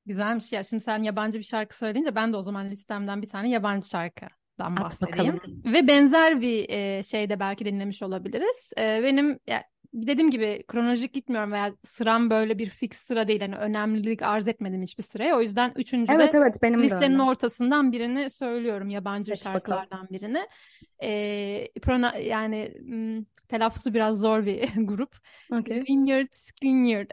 Güzelmiş 0.05 0.53
ya. 0.53 0.63
Şimdi 0.63 0.83
sen 0.83 1.03
yabancı 1.03 1.39
bir 1.39 1.43
şarkı 1.43 1.77
söyleyince 1.77 2.15
ben 2.15 2.33
de 2.33 2.37
o 2.37 2.41
zaman 2.41 2.69
listemden 2.69 3.21
bir 3.21 3.27
tane 3.27 3.49
yabancı 3.49 3.89
şarkıdan 3.89 4.77
bahsedeyim. 4.77 5.39
Ve 5.65 5.87
benzer 5.87 6.41
bir 6.41 6.69
e, 6.69 7.03
şeyde 7.03 7.39
belki 7.39 7.65
dinlemiş 7.65 8.03
olabiliriz. 8.03 8.71
E, 8.77 9.03
benim 9.03 9.39
ya, 9.47 9.63
dediğim 9.93 10.31
gibi 10.31 10.63
kronolojik 10.67 11.13
gitmiyorum 11.13 11.51
veya 11.51 11.73
sıram 11.83 12.29
böyle 12.29 12.57
bir 12.57 12.69
fix 12.69 12.97
sıra 12.97 13.27
değil. 13.27 13.41
Yani 13.41 13.55
önemlilik 13.55 14.21
arz 14.21 14.47
etmedim 14.47 14.81
hiçbir 14.81 15.03
sıraya. 15.03 15.37
O 15.37 15.41
yüzden 15.41 15.73
üçüncü 15.75 16.13
evet, 16.13 16.35
evet, 16.35 16.59
benim 16.61 16.83
listenin 16.83 17.19
ortasından 17.19 17.91
birini 17.91 18.29
söylüyorum. 18.29 18.89
Yabancı 18.89 19.31
Geç 19.31 19.43
şarkılardan 19.43 19.85
bakalım. 19.85 20.07
birini. 20.11 20.47
E, 21.03 21.79
prona, 21.81 22.17
yani 22.17 22.73
telaffuzu 23.47 23.93
biraz 23.93 24.19
zor 24.19 24.45
bir 24.45 24.69
grup. 24.75 25.15
Okay. 25.51 25.83
Vineyard 25.89 26.27
Skinnyard. 26.31 27.11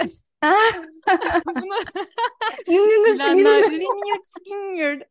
Bilenler 2.68 3.70
Lynyrd 3.70 4.26
Skynyrd 4.26 5.02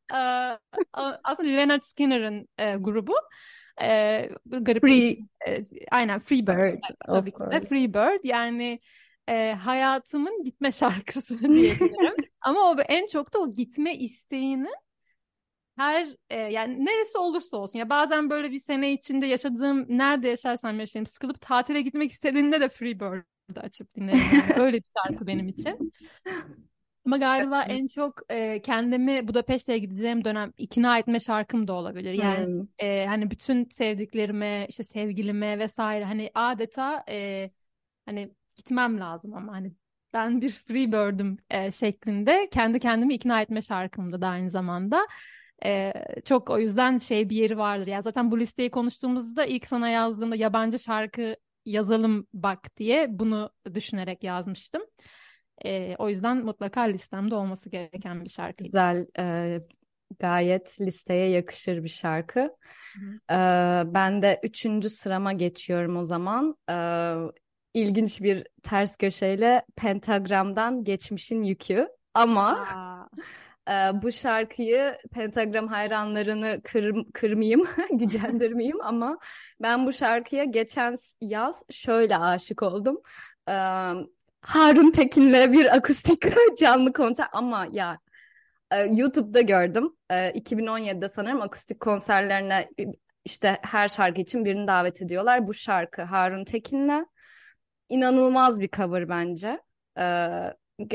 aslında 1.24 1.50
Leonard 1.50 1.82
Skinner'ın 1.82 2.48
e, 2.58 2.76
grubu. 2.76 3.14
E, 3.82 4.30
garip 4.46 4.82
Free. 4.82 5.18
E, 5.48 5.66
aynen 5.92 6.20
Free 6.20 6.48
Bird 6.48 6.80
tabii 7.06 7.32
ki 7.32 7.40
de 7.52 7.66
Free 7.66 7.94
Bird 7.94 8.24
yani 8.24 8.80
e, 9.28 9.54
hayatımın 9.54 10.44
gitme 10.44 10.72
şarkısı 10.72 11.40
diyebilirim. 11.54 12.16
Ama 12.42 12.60
o 12.60 12.76
en 12.90 13.08
çok 13.08 13.34
da 13.34 13.40
o 13.40 13.52
gitme 13.52 13.96
isteğinin 13.96 14.68
her 15.78 16.08
e, 16.30 16.38
yani 16.38 16.86
neresi 16.86 17.18
olursa 17.18 17.58
olsun 17.58 17.80
ya 17.80 17.90
bazen 17.90 18.30
böyle 18.30 18.52
bir 18.52 18.60
sene 18.60 18.94
içinde 18.94 19.26
yaşadığım 19.26 19.86
nerede 19.90 20.28
yaşarsam 20.28 20.80
yaşayayım 20.80 21.06
sıkılıp 21.06 21.42
tatile 21.42 21.82
gitmek 21.82 22.12
istediğimde 22.12 22.62
de 22.62 22.70
Freebird 22.70 23.24
da 23.56 23.62
açıp 23.62 23.96
dinlerim. 23.96 24.20
Yani 24.34 24.56
böyle 24.58 24.78
bir 24.78 24.90
şarkı 24.98 25.28
benim 25.28 25.48
için. 25.48 25.94
Ama 27.06 27.18
galiba 27.18 27.64
en 27.64 27.88
çok 27.88 28.22
e, 28.30 28.62
kendimi 28.62 29.28
Budapeşte'ye 29.28 29.80
gideceğim 29.80 30.26
dönem 30.26 30.54
ikna 30.58 31.00
etme 31.00 31.20
şarkım 31.20 31.68
da 31.68 31.74
olabilir. 31.74 32.14
Yani 32.14 32.46
hmm. 32.46 32.68
e, 32.80 33.06
hani 33.06 33.32
bütün 33.32 33.66
sevdiklerime, 33.66 34.66
işte 34.70 34.84
sevgilime 34.84 35.60
vesaire 35.60 36.06
hani 36.06 36.32
adeta 36.36 37.04
e, 37.10 37.50
hani 38.06 38.32
gitmem 38.56 39.00
lazım 39.00 39.34
ama 39.34 39.54
hani 39.54 39.74
ben 40.14 40.42
bir 40.42 40.50
free 40.50 40.92
bird'üm 40.92 41.38
e, 41.50 41.72
şeklinde 41.72 42.50
kendi 42.52 42.80
kendimi 42.80 43.14
ikna 43.14 43.42
etme 43.42 43.62
şarkımdı 43.62 44.22
da 44.22 44.28
aynı 44.28 44.50
zamanda. 44.50 45.08
E, 45.66 45.94
çok 46.26 46.50
o 46.50 46.60
yüzden 46.60 46.98
şey 46.98 47.30
bir 47.30 47.36
yeri 47.36 47.58
vardır. 47.58 47.88
Ya 47.88 48.02
zaten 48.02 48.32
bu 48.32 48.40
listeyi 48.40 48.72
konuştuğumuzda 48.72 49.46
ilk 49.46 49.68
sana 49.68 49.90
yazdığımda 49.90 50.36
yabancı 50.36 50.80
şarkı 50.80 51.36
yazalım 51.66 52.28
bak 52.34 52.78
diye 52.78 53.08
bunu 53.10 53.50
düşünerek 53.74 54.24
yazmıştım. 54.24 54.82
E, 55.66 55.96
o 56.00 56.10
yüzden 56.10 56.38
mutlaka 56.38 56.82
listemde 56.82 57.36
olması 57.36 57.70
gereken 57.70 58.24
bir 58.24 58.30
şarkı. 58.30 58.64
Güzel, 58.64 59.08
e, 59.20 59.58
gayet 60.20 60.82
listeye 60.82 61.30
yakışır 61.30 61.84
bir 61.84 61.90
şarkı. 61.90 62.56
E, 63.32 63.38
ben 63.94 64.22
de 64.22 64.40
üçüncü 64.44 64.90
sırama 64.90 65.34
geçiyorum 65.34 65.98
o 65.98 66.06
zaman. 66.06 66.56
E, 66.70 66.76
ilginç 67.74 68.22
bir 68.22 68.48
ters 68.64 68.98
köşeyle 68.98 69.66
Pentagram'dan 69.76 70.84
Geçmişin 70.84 71.44
Yükü. 71.44 71.88
Ama 72.14 72.68
e, 73.70 73.74
bu 74.02 74.12
şarkıyı 74.12 74.98
Pentagram 75.12 75.68
hayranlarını 75.68 76.62
kır, 76.64 76.96
kırmayayım, 77.14 77.68
gücendirmeyeyim 77.92 78.82
ama 78.82 79.18
ben 79.62 79.86
bu 79.86 79.94
şarkıya 79.94 80.44
geçen 80.44 80.98
yaz 81.22 81.64
şöyle 81.70 82.18
aşık 82.18 82.64
oldum. 82.64 83.02
E, 83.50 83.54
Harun 84.42 84.92
Tekin'le 84.92 85.54
bir 85.54 85.76
akustik 85.76 86.26
canlı 86.60 86.94
konser 86.94 87.28
ama 87.34 87.68
ya 87.72 88.00
e, 88.72 88.78
YouTube'da 88.78 89.42
gördüm. 89.42 89.94
E, 90.10 90.16
2017'de 90.30 91.10
sanırım 91.10 91.42
akustik 91.42 91.80
konserlerine 91.80 92.70
işte 93.26 93.58
her 93.62 93.88
şarkı 93.88 94.22
için 94.22 94.46
birini 94.46 94.68
davet 94.68 95.02
ediyorlar. 95.02 95.48
Bu 95.48 95.54
şarkı 95.54 96.02
Harun 96.02 96.44
Tekin'le 96.44 97.06
inanılmaz 97.90 98.60
bir 98.60 98.70
cover 98.70 99.10
bence. 99.10 99.62
E, 100.00 100.04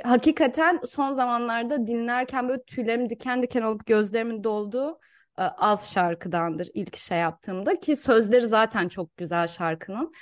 hakikaten 0.04 0.80
son 0.88 1.12
zamanlarda 1.12 1.86
dinlerken 1.86 2.48
böyle 2.48 2.62
tüylerim 2.62 3.10
diken 3.10 3.42
diken 3.42 3.62
olup 3.62 3.86
gözlerimin 3.86 4.44
dolduğu 4.44 4.98
e, 5.38 5.42
az 5.42 5.92
şarkıdandır 5.92 6.68
ilk 6.74 6.96
şey 6.96 7.18
yaptığımda 7.18 7.80
ki 7.80 7.96
sözleri 7.96 8.46
zaten 8.46 8.88
çok 8.88 9.16
güzel 9.16 9.46
şarkının. 9.46 10.12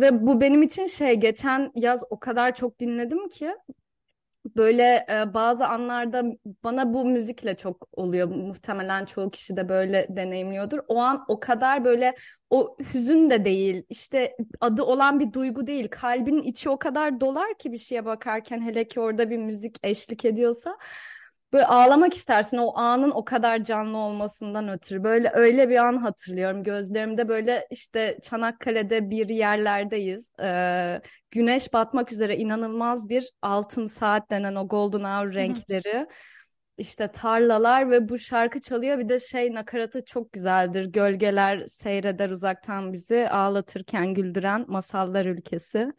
Ve 0.00 0.26
bu 0.26 0.40
benim 0.40 0.62
için 0.62 0.86
şey 0.86 1.14
geçen 1.14 1.72
yaz 1.74 2.04
o 2.10 2.20
kadar 2.20 2.54
çok 2.54 2.80
dinledim 2.80 3.28
ki 3.28 3.54
böyle 4.56 5.06
e, 5.10 5.34
bazı 5.34 5.66
anlarda 5.66 6.24
bana 6.64 6.94
bu 6.94 7.04
müzikle 7.04 7.56
çok 7.56 7.88
oluyor. 7.92 8.28
Muhtemelen 8.28 9.04
çoğu 9.04 9.30
kişi 9.30 9.56
de 9.56 9.68
böyle 9.68 10.06
deneyimliyordur. 10.10 10.78
O 10.88 10.98
an 10.98 11.24
o 11.28 11.40
kadar 11.40 11.84
böyle 11.84 12.14
o 12.50 12.76
hüzün 12.94 13.30
de 13.30 13.44
değil. 13.44 13.84
işte 13.88 14.36
adı 14.60 14.82
olan 14.82 15.20
bir 15.20 15.32
duygu 15.32 15.66
değil. 15.66 15.88
Kalbinin 15.90 16.42
içi 16.42 16.70
o 16.70 16.78
kadar 16.78 17.20
dolar 17.20 17.58
ki 17.58 17.72
bir 17.72 17.78
şeye 17.78 18.04
bakarken 18.04 18.60
hele 18.62 18.88
ki 18.88 19.00
orada 19.00 19.30
bir 19.30 19.38
müzik 19.38 19.76
eşlik 19.82 20.24
ediyorsa 20.24 20.78
böyle 21.52 21.66
ağlamak 21.66 22.14
istersin 22.14 22.56
o 22.58 22.78
anın 22.78 23.10
o 23.10 23.24
kadar 23.24 23.64
canlı 23.64 23.98
olmasından 23.98 24.68
ötürü. 24.68 25.04
Böyle 25.04 25.30
öyle 25.34 25.68
bir 25.68 25.76
an 25.76 25.96
hatırlıyorum. 25.96 26.62
Gözlerimde 26.62 27.28
böyle 27.28 27.66
işte 27.70 28.18
Çanakkale'de 28.22 29.10
bir 29.10 29.28
yerlerdeyiz. 29.28 30.30
Ee, 30.42 31.00
güneş 31.30 31.72
batmak 31.72 32.12
üzere 32.12 32.36
inanılmaz 32.36 33.08
bir 33.08 33.30
altın 33.42 33.86
saat 33.86 34.30
denen 34.30 34.54
o 34.54 34.68
golden 34.68 35.04
hour 35.04 35.34
renkleri. 35.34 36.06
işte 36.78 37.08
tarlalar 37.08 37.90
ve 37.90 38.08
bu 38.08 38.18
şarkı 38.18 38.60
çalıyor. 38.60 38.98
Bir 38.98 39.08
de 39.08 39.18
şey 39.18 39.54
nakaratı 39.54 40.04
çok 40.04 40.32
güzeldir. 40.32 40.84
Gölgeler 40.84 41.66
seyreder 41.66 42.30
uzaktan 42.30 42.92
bizi 42.92 43.28
ağlatırken 43.28 44.14
güldüren 44.14 44.64
masallar 44.68 45.26
ülkesi 45.26 45.92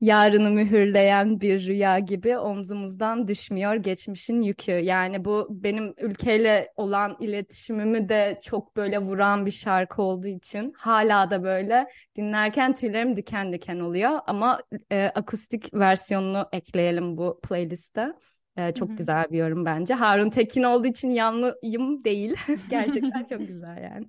yarını 0.00 0.50
mühürleyen 0.50 1.40
bir 1.40 1.66
rüya 1.66 1.98
gibi 1.98 2.38
omzumuzdan 2.38 3.28
düşmüyor 3.28 3.74
geçmişin 3.74 4.42
yükü. 4.42 4.72
Yani 4.72 5.24
bu 5.24 5.48
benim 5.50 5.94
ülkeyle 5.98 6.72
olan 6.76 7.16
iletişimimi 7.20 8.08
de 8.08 8.40
çok 8.42 8.76
böyle 8.76 8.98
vuran 8.98 9.46
bir 9.46 9.50
şarkı 9.50 10.02
olduğu 10.02 10.28
için 10.28 10.72
hala 10.76 11.30
da 11.30 11.42
böyle 11.42 11.86
dinlerken 12.16 12.74
tüylerim 12.74 13.16
diken 13.16 13.52
diken 13.52 13.80
oluyor 13.80 14.20
ama 14.26 14.60
e, 14.92 15.12
akustik 15.14 15.74
versiyonunu 15.74 16.48
ekleyelim 16.52 17.16
bu 17.16 17.40
playliste. 17.40 18.12
E, 18.56 18.74
çok 18.74 18.88
Hı-hı. 18.88 18.96
güzel 18.96 19.26
bir 19.30 19.38
yorum 19.38 19.64
bence. 19.64 19.94
Harun 19.94 20.30
Tekin 20.30 20.62
olduğu 20.62 20.86
için 20.86 21.10
yanlıyım 21.10 22.04
değil. 22.04 22.36
Gerçekten 22.70 23.24
çok 23.24 23.48
güzel 23.48 23.82
yani. 23.82 24.06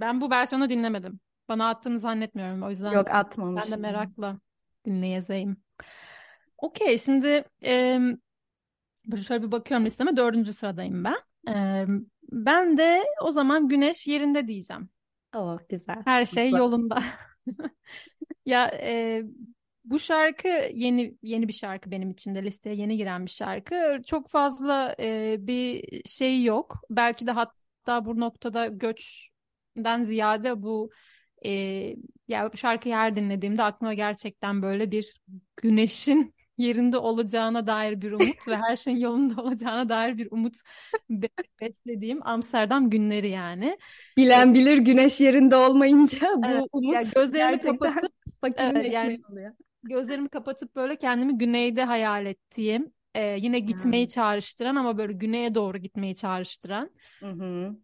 Ben 0.00 0.20
bu 0.20 0.30
versiyonu 0.30 0.70
dinlemedim. 0.70 1.20
Bana 1.48 1.68
attığını 1.68 1.98
zannetmiyorum. 1.98 2.62
O 2.62 2.70
yüzden 2.70 2.92
Yok 2.92 3.10
atmamışım. 3.10 3.72
Ben 3.72 3.78
de 3.78 3.82
merakla 3.82 4.38
dinleyeceğim. 4.86 5.56
Okey 6.58 6.98
şimdi 6.98 7.44
e, 7.64 7.98
şöyle 9.26 9.42
bir 9.42 9.52
bakıyorum 9.52 9.86
listeme 9.86 10.16
dördüncü 10.16 10.52
sıradayım 10.52 11.04
ben. 11.04 11.18
E, 11.48 11.86
ben 12.32 12.76
de 12.76 13.04
o 13.22 13.32
zaman 13.32 13.68
güneş 13.68 14.06
yerinde 14.06 14.48
diyeceğim. 14.48 14.88
Oh 15.34 15.58
güzel. 15.68 16.02
Her 16.04 16.26
şey 16.26 16.50
yolunda. 16.50 17.02
ya 18.46 18.70
e, 18.82 19.22
bu 19.84 19.98
şarkı 19.98 20.48
yeni 20.74 21.16
yeni 21.22 21.48
bir 21.48 21.52
şarkı 21.52 21.90
benim 21.90 22.10
için 22.10 22.34
de 22.34 22.42
listeye 22.42 22.76
yeni 22.76 22.96
giren 22.96 23.26
bir 23.26 23.30
şarkı. 23.30 24.00
Çok 24.06 24.30
fazla 24.30 24.94
e, 25.00 25.36
bir 25.38 25.84
şey 26.06 26.44
yok. 26.44 26.80
Belki 26.90 27.26
de 27.26 27.30
hatta 27.30 28.04
bu 28.04 28.20
noktada 28.20 28.66
göçten 28.66 30.02
ziyade 30.02 30.62
bu 30.62 30.90
e, 31.44 31.52
ya 32.28 32.50
şarkıyı 32.54 32.94
her 32.94 33.16
dinlediğimde 33.16 33.62
aklıma 33.62 33.94
gerçekten 33.94 34.62
böyle 34.62 34.90
bir 34.90 35.20
güneşin 35.56 36.34
yerinde 36.58 36.98
olacağına 36.98 37.66
dair 37.66 38.00
bir 38.00 38.12
umut 38.12 38.48
ve 38.48 38.56
her 38.56 38.76
şeyin 38.76 38.98
yolunda 38.98 39.42
olacağına 39.42 39.88
dair 39.88 40.18
bir 40.18 40.28
umut 40.30 40.54
beslediğim 41.60 42.26
Amsterdam 42.26 42.90
günleri 42.90 43.28
yani. 43.30 43.78
Bilen 44.16 44.54
bilir 44.54 44.78
güneş 44.78 45.20
yerinde 45.20 45.56
olmayınca 45.56 46.18
bu 46.36 46.46
evet, 46.46 46.64
umut 46.72 46.94
yani 46.94 47.06
gözlerimi 47.14 47.58
kapatıp 47.58 48.12
evet, 48.56 48.92
yani 48.92 49.20
oluyor. 49.30 49.52
gözlerimi 49.82 50.28
kapatıp 50.28 50.76
böyle 50.76 50.96
kendimi 50.96 51.38
güneyde 51.38 51.84
hayal 51.84 52.26
ettiğim 52.26 52.92
e, 53.14 53.36
yine 53.38 53.58
gitmeyi 53.58 54.04
hmm. 54.04 54.08
çağrıştıran 54.08 54.76
ama 54.76 54.98
böyle 54.98 55.12
güneye 55.12 55.54
doğru 55.54 55.78
gitmeyi 55.78 56.16
çağrıştıran. 56.16 56.90
Hı 57.20 57.74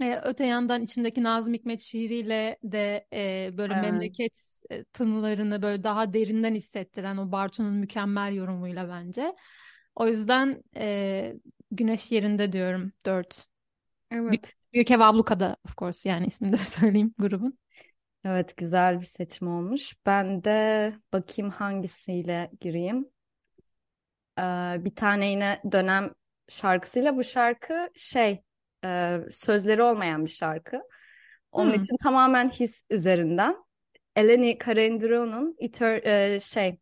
E, 0.00 0.20
öte 0.24 0.46
yandan 0.46 0.82
içindeki 0.82 1.22
Nazım 1.22 1.54
Hikmet 1.54 1.80
şiiriyle 1.80 2.58
de 2.64 3.06
e, 3.12 3.50
böyle 3.58 3.74
Evet. 3.74 3.82
memleket 3.82 4.58
e, 4.70 4.84
tınılarını 4.84 5.62
böyle 5.62 5.84
daha 5.84 6.12
derinden 6.12 6.54
hissettiren 6.54 7.16
o 7.16 7.32
Bartu'nun 7.32 7.74
mükemmel 7.74 8.34
yorumuyla 8.34 8.88
bence. 8.88 9.34
O 9.94 10.06
yüzden 10.06 10.62
e, 10.76 11.34
Güneş 11.70 12.12
yerinde 12.12 12.52
diyorum 12.52 12.92
4. 13.06 13.46
Evet. 14.10 14.56
Büyük 14.72 14.90
Ev 14.90 15.00
Abluka'da 15.00 15.56
of 15.66 15.76
course 15.76 16.08
yani 16.08 16.26
ismini 16.26 16.52
de 16.52 16.56
söyleyeyim 16.56 17.14
grubun. 17.18 17.58
Evet 18.24 18.56
güzel 18.56 19.00
bir 19.00 19.06
seçim 19.06 19.48
olmuş. 19.48 19.94
Ben 20.06 20.44
de 20.44 20.92
bakayım 21.12 21.50
hangisiyle 21.50 22.50
gireyim. 22.60 23.08
Ee, 24.38 24.42
bir 24.84 24.94
tane 24.94 25.30
yine 25.30 25.62
dönem 25.72 26.10
şarkısıyla 26.48 27.16
bu 27.16 27.24
şarkı 27.24 27.90
şey 27.94 28.42
e, 28.84 29.18
sözleri 29.32 29.82
olmayan 29.82 30.24
bir 30.24 30.30
şarkı. 30.30 30.82
Onun 31.52 31.72
Hmm. 31.72 31.74
için 31.74 31.96
tamamen 32.02 32.48
his 32.50 32.82
üzerinden. 32.90 33.56
Eleni 34.16 34.58
Karendiro'nun 34.58 35.56
Eter 35.58 36.02
e, 36.04 36.40
şey 36.40 36.78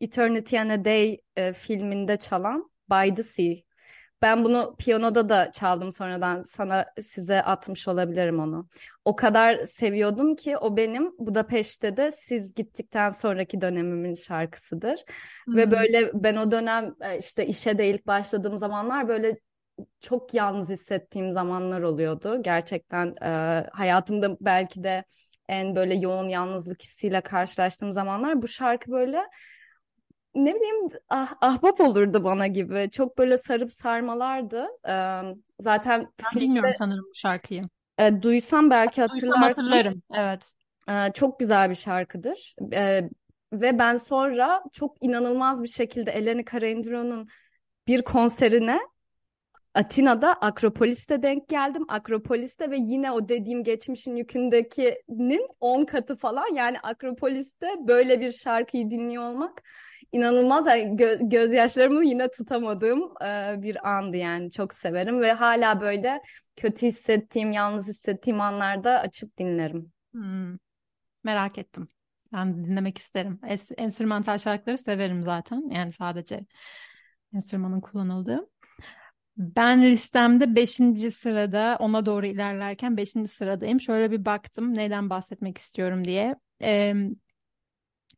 Eternity 0.00 0.58
and 0.58 0.70
a 0.70 0.84
Day 0.84 1.20
e, 1.36 1.52
filminde 1.52 2.16
çalan 2.16 2.70
By 2.90 3.14
the 3.14 3.22
Sea. 3.22 3.54
Ben 4.22 4.44
bunu 4.44 4.76
piyanoda 4.78 5.28
da 5.28 5.52
çaldım 5.52 5.92
sonradan 5.92 6.42
sana 6.42 6.86
size 7.02 7.42
atmış 7.42 7.88
olabilirim 7.88 8.40
onu. 8.40 8.68
O 9.04 9.16
kadar 9.16 9.64
seviyordum 9.64 10.36
ki 10.36 10.56
o 10.56 10.76
benim 10.76 11.12
Budapeşte 11.18 11.96
de 11.96 12.12
siz 12.12 12.54
gittikten 12.54 13.10
sonraki 13.10 13.60
dönemimin 13.60 14.14
şarkısıdır. 14.14 15.04
Ve 15.54 15.70
Hmm. 15.70 15.70
böyle 15.70 16.10
ben 16.14 16.36
o 16.36 16.50
dönem 16.50 16.94
e, 17.00 17.18
işte 17.18 17.46
işe 17.46 17.78
de 17.78 17.88
ilk 17.90 18.06
başladığım 18.06 18.58
zamanlar 18.58 19.08
böyle 19.08 19.38
çok 20.00 20.34
yalnız 20.34 20.70
hissettiğim 20.70 21.32
zamanlar 21.32 21.82
oluyordu. 21.82 22.42
Gerçekten 22.42 23.14
e, 23.22 23.28
hayatımda 23.72 24.36
belki 24.40 24.84
de 24.84 25.04
en 25.48 25.76
böyle 25.76 25.94
yoğun 25.94 26.28
yalnızlık 26.28 26.82
hissiyle 26.82 27.20
karşılaştığım 27.20 27.92
zamanlar 27.92 28.42
bu 28.42 28.48
şarkı 28.48 28.90
böyle 28.92 29.22
ne 30.34 30.54
bileyim 30.54 30.88
ah, 31.08 31.32
ahbap 31.40 31.80
olurdu 31.80 32.24
bana 32.24 32.46
gibi. 32.46 32.90
Çok 32.90 33.18
böyle 33.18 33.38
sarıp 33.38 33.72
sarmalardı. 33.72 34.66
Ee, 34.88 35.20
zaten 35.60 36.00
Ben 36.00 36.30
filmde 36.30 36.44
bilmiyorum 36.46 36.70
sanırım 36.78 37.04
bu 37.04 37.14
şarkıyı. 37.14 37.62
e, 37.98 38.22
duysam 38.22 38.70
belki 38.70 39.00
Duysam 39.00 39.10
hatırlarsın. 39.10 39.62
hatırlarım. 39.62 40.02
Evet. 40.14 40.52
Ee, 40.88 41.12
çok 41.14 41.38
güzel 41.40 41.70
bir 41.70 41.74
şarkıdır. 41.74 42.54
Ee, 42.72 43.08
ve 43.52 43.78
ben 43.78 43.96
sonra 43.96 44.62
çok 44.72 44.96
inanılmaz 45.04 45.62
bir 45.62 45.68
şekilde 45.68 46.10
Eleni 46.10 46.44
Karendiro'nun 46.44 47.28
bir 47.86 48.02
konserine 48.02 48.80
Atina'da 49.74 50.32
Akropolis'te 50.34 51.22
denk 51.22 51.48
geldim. 51.48 51.84
Akropolis'te 51.88 52.70
ve 52.70 52.76
yine 52.78 53.12
o 53.12 53.28
dediğim 53.28 53.64
geçmişin 53.64 54.16
yükündekinin 54.16 55.48
10 55.60 55.84
katı 55.84 56.16
falan. 56.16 56.54
Yani 56.54 56.80
Akropolis'te 56.80 57.66
böyle 57.80 58.20
bir 58.20 58.32
şarkıyı 58.32 58.90
dinliyor 58.90 59.22
olmak 59.22 59.62
inanılmaz. 60.12 60.66
Yani 60.66 60.82
gö- 60.82 61.28
gözyaşlarımı 61.30 62.04
yine 62.04 62.30
tutamadığım 62.30 63.22
e, 63.24 63.54
bir 63.62 63.88
andı 63.88 64.16
yani. 64.16 64.50
Çok 64.50 64.74
severim 64.74 65.20
ve 65.20 65.32
hala 65.32 65.80
böyle 65.80 66.22
kötü 66.56 66.86
hissettiğim, 66.86 67.52
yalnız 67.52 67.88
hissettiğim 67.88 68.40
anlarda 68.40 69.00
açıp 69.00 69.38
dinlerim. 69.38 69.92
Hmm. 70.12 70.56
Merak 71.24 71.58
ettim. 71.58 71.88
Ben 72.32 72.64
dinlemek 72.64 72.98
isterim. 72.98 73.40
Es- 73.42 73.74
enstrümantal 73.76 74.38
şarkıları 74.38 74.78
severim 74.78 75.22
zaten. 75.22 75.70
Yani 75.70 75.92
sadece 75.92 76.40
enstrümanın 77.34 77.80
kullanıldığı. 77.80 78.51
Ben 79.36 79.82
listemde 79.90 80.54
5. 80.54 81.10
sırada 81.10 81.76
ona 81.80 82.06
doğru 82.06 82.26
ilerlerken 82.26 82.96
5. 82.96 83.10
sıradayım. 83.28 83.80
Şöyle 83.80 84.10
bir 84.10 84.24
baktım 84.24 84.74
neyden 84.74 85.10
bahsetmek 85.10 85.58
istiyorum 85.58 86.04
diye. 86.04 86.36
Ee, 86.62 86.94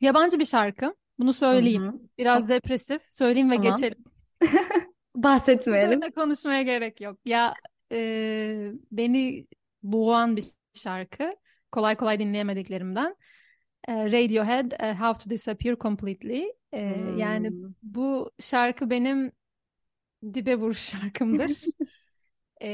yabancı 0.01 0.39
bir 0.39 0.45
şarkı. 0.45 0.95
Bunu 1.19 1.33
söyleyeyim. 1.33 1.83
hı. 1.83 2.01
Biraz 2.19 2.49
depresif. 2.49 3.03
Söyleyeyim 3.11 3.51
ve 3.51 3.57
Tamam. 3.57 3.75
geçelim. 3.75 4.05
Bahsetmeyelim. 5.17 5.91
Üzerine 5.93 6.11
konuşmaya 6.11 6.63
gerek 6.63 7.01
yok. 7.01 7.19
Ya 7.25 7.55
e, 7.93 8.71
beni 8.93 9.47
boğan 9.83 10.37
bir 10.37 10.45
şarkı. 10.75 11.37
Kolay 11.73 11.97
kolay 11.97 12.19
dinleyemediklerimden. 12.19 13.17
E, 13.89 13.93
Radiohead, 14.05 14.95
How 14.99 15.25
to 15.25 15.31
Disappear 15.31 15.77
Completely. 15.77 16.45
E, 16.73 16.81
yani 17.17 17.49
Hmm. 17.49 17.73
bu 17.83 18.31
şarkı 18.41 18.91
benim 18.91 19.33
dibe 20.35 20.57
vuruş 20.57 20.79
şarkımdır. 20.79 21.69
E, 22.61 22.69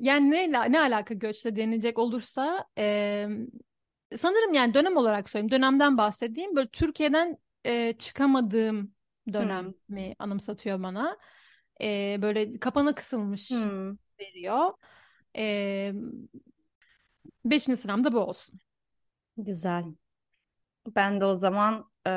yani 0.00 0.30
ne, 0.30 0.72
ne 0.72 0.80
alaka 0.80 1.14
göçle 1.14 1.56
denilecek 1.56 1.98
olursa 1.98 2.66
e, 2.78 3.28
sanırım 4.16 4.54
yani 4.54 4.74
dönem 4.74 4.96
olarak 4.96 5.28
söyleyeyim. 5.30 5.50
Dönemden 5.50 5.98
bahsedeyim. 5.98 6.56
Böyle 6.56 6.68
Türkiye'den 6.68 7.38
e, 7.66 7.92
çıkamadığım 7.98 8.94
Hmm. 9.38 9.72
dönemi 9.88 10.14
anımsatıyor 10.18 10.82
bana. 10.82 11.18
E, 11.82 12.18
böyle 12.22 12.52
kapana 12.60 12.94
kısılmış 12.94 13.50
Hmm. 13.50 13.96
veriyor. 14.20 14.72
E, 15.36 15.92
beşinci 17.44 17.76
sıramda 17.76 18.12
bu 18.12 18.18
olsun. 18.20 18.60
Güzel. 19.36 19.84
Ben 20.96 21.20
de 21.20 21.24
o 21.24 21.34
zaman 21.34 21.90
e, 22.06 22.10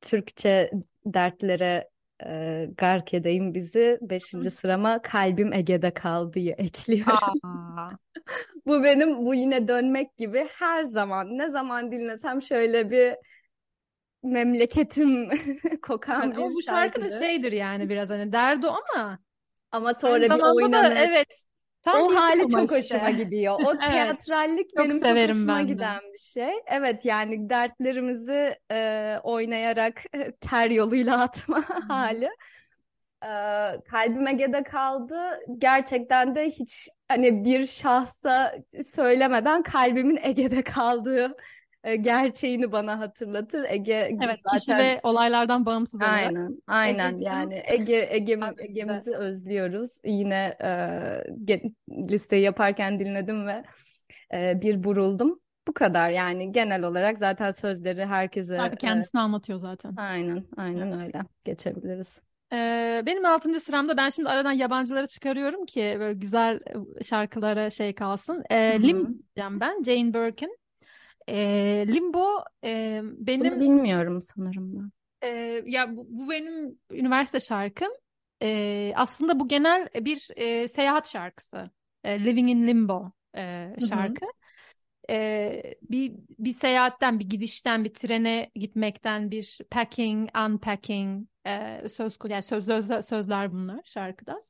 Türkçe 0.00 0.70
dertlere 1.04 1.90
e, 2.26 2.68
gark 2.78 3.14
edeyim 3.14 3.54
bizi. 3.54 3.98
Beşinci 4.02 4.50
sırama 4.50 5.02
Kalbim 5.02 5.52
Ege'de 5.52 5.94
Kaldı'yı 5.94 6.52
ekliyorum. 6.58 7.34
Aa. 7.44 7.96
Bu 8.66 8.84
benim 8.84 9.26
bu 9.26 9.34
yine 9.34 9.68
dönmek 9.68 10.16
gibi 10.16 10.46
her 10.58 10.82
zaman 10.84 11.38
ne 11.38 11.50
zaman 11.50 11.92
dinlesem 11.92 12.42
şöyle 12.42 12.90
bir 12.90 13.14
memleketim 14.22 15.30
kokan 15.82 16.22
Yani 16.22 16.38
o 16.38 16.50
bir 16.50 16.54
bu 16.54 16.62
şarkı 16.62 17.10
da 17.10 17.10
şeydir 17.10 17.52
yani 17.52 17.88
biraz 17.88 18.10
hani 18.10 18.32
derdi 18.32 18.66
ama 18.68 19.18
Ama 19.70 19.94
sonra 19.94 20.32
bir 20.32 20.40
zamanda 20.42 20.72
da 20.72 20.94
oynanır. 20.94 20.96
evet 20.96 21.45
tam 21.86 22.02
O 22.02 22.14
hali 22.14 22.48
çok 22.48 22.72
işte. 22.72 22.98
hoşuma 22.98 23.10
gidiyor. 23.10 23.54
O 23.60 23.74
Evet. 23.82 24.18
teatrallik 24.18 24.70
Çok 24.76 24.90
benim 24.90 25.00
çok 25.00 25.22
hoşuma 25.22 25.58
ben 25.58 25.68
de. 25.68 25.72
giden 25.72 26.00
bir 26.12 26.18
şey. 26.18 26.52
Evet 26.66 27.04
yani 27.04 27.50
dertlerimizi 27.50 28.58
e, 28.72 29.18
oynayarak 29.22 30.02
ter 30.40 30.70
yoluyla 30.70 31.22
atma 31.22 31.58
hı. 31.68 31.74
hali. 31.88 32.28
E, 33.24 33.28
kalbim 33.90 34.26
Ege'de 34.26 34.62
kaldı. 34.62 35.40
Gerçekten 35.58 36.34
de 36.34 36.50
hiç 36.50 36.88
hani 37.08 37.44
bir 37.44 37.66
şahsa 37.66 38.54
söylemeden 38.84 39.62
kalbimin 39.62 40.18
Ege'de 40.22 40.62
kaldığı 40.62 41.36
e, 41.86 41.96
gerçeğini 41.96 42.72
bana 42.72 42.98
hatırlatır. 42.98 43.66
Ege 43.68 44.16
Evet 44.24 44.38
kişi 44.52 44.64
zaten 44.64 44.78
ve 44.78 45.00
olaylardan 45.02 45.66
bağımsız 45.66 46.00
olarak 46.00 46.14
Aynen, 46.14 46.62
aynen 46.66 47.14
Ege 47.14 47.24
yani 47.24 47.62
Ege 47.66 48.08
Ege. 48.10 48.40
Ege'mizi 48.58 49.16
özlüyoruz. 49.16 49.90
Yine 50.04 50.56
e, 51.48 51.62
listeyi 52.10 52.42
yaparken 52.42 52.98
dinledim 52.98 53.46
ve 53.46 53.64
e, 54.34 54.62
bir 54.62 54.84
buruldum. 54.84 55.40
Bu 55.68 55.74
kadar 55.74 56.10
yani 56.10 56.52
genel 56.52 56.84
olarak 56.84 57.18
zaten 57.18 57.50
sözleri 57.50 58.06
herkese 58.06 58.56
Şarkı 58.56 58.74
e, 58.74 58.78
kendisini 58.78 59.20
anlatıyor 59.20 59.58
zaten. 59.58 59.94
aynen 59.96 60.44
aynen 60.56 60.92
Evet. 60.92 61.06
öyle 61.06 61.20
geçebiliriz. 61.44 62.20
Ee, 62.52 63.02
benim 63.06 63.24
altıncı 63.24 63.60
sıramda 63.60 63.96
ben 63.96 64.08
şimdi 64.08 64.28
aradan 64.28 64.52
yabancıları 64.52 65.06
çıkarıyorum 65.06 65.66
ki 65.66 65.96
böyle 66.00 66.14
güzel 66.14 66.60
şarkılara 67.04 67.70
şey 67.70 67.94
kalsın. 67.94 68.44
Ee. 68.50 68.82
Limbo 68.82 69.08
diyeceğim 69.08 69.60
ben. 69.60 69.82
Jane 69.82 70.14
Birkin. 70.14 70.58
Ee, 71.28 71.86
Limbo 71.88 72.44
e, 72.64 73.00
Bunu 73.04 73.26
benim 73.26 73.60
bilmiyorum 73.60 74.20
sanırım 74.20 74.76
ben. 74.76 74.90
e, 75.22 75.28
ya 75.66 75.96
bu, 75.96 76.06
bu 76.08 76.30
benim 76.30 76.78
üniversite 76.90 77.40
şarkım. 77.40 77.88
Ee, 78.42 78.92
aslında 78.96 79.40
bu 79.40 79.48
genel 79.48 79.88
bir 79.94 80.28
e, 80.36 80.68
seyahat 80.68 81.08
şarkısı. 81.08 81.70
E, 82.04 82.24
Living 82.24 82.50
in 82.50 82.66
Limbo 82.66 83.12
e, 83.36 83.74
Hı 83.80 83.84
hı. 83.86 83.88
şarkı. 83.88 84.26
Ee, 85.10 85.62
bir 85.82 86.12
bir 86.38 86.52
seyahatten, 86.52 87.18
bir 87.20 87.28
gidişten, 87.28 87.84
bir 87.84 87.94
trene 87.94 88.50
gitmekten, 88.54 89.30
bir 89.30 89.58
packing, 89.70 90.30
unpacking 90.48 91.26
e, 91.46 91.88
söz 91.88 92.18
yani 92.28 92.42
söz, 92.42 92.66
söz- 92.66 93.06
sözler 93.06 93.52
bunlar 93.52 93.80
şarkıda. 93.84 94.42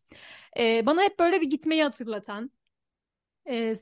Ee, 0.58 0.86
bana 0.86 1.02
hep 1.02 1.18
böyle 1.18 1.40
bir 1.40 1.50
gitmeyi 1.50 1.82
hatırlatan, 1.84 2.50
e, 3.48 3.74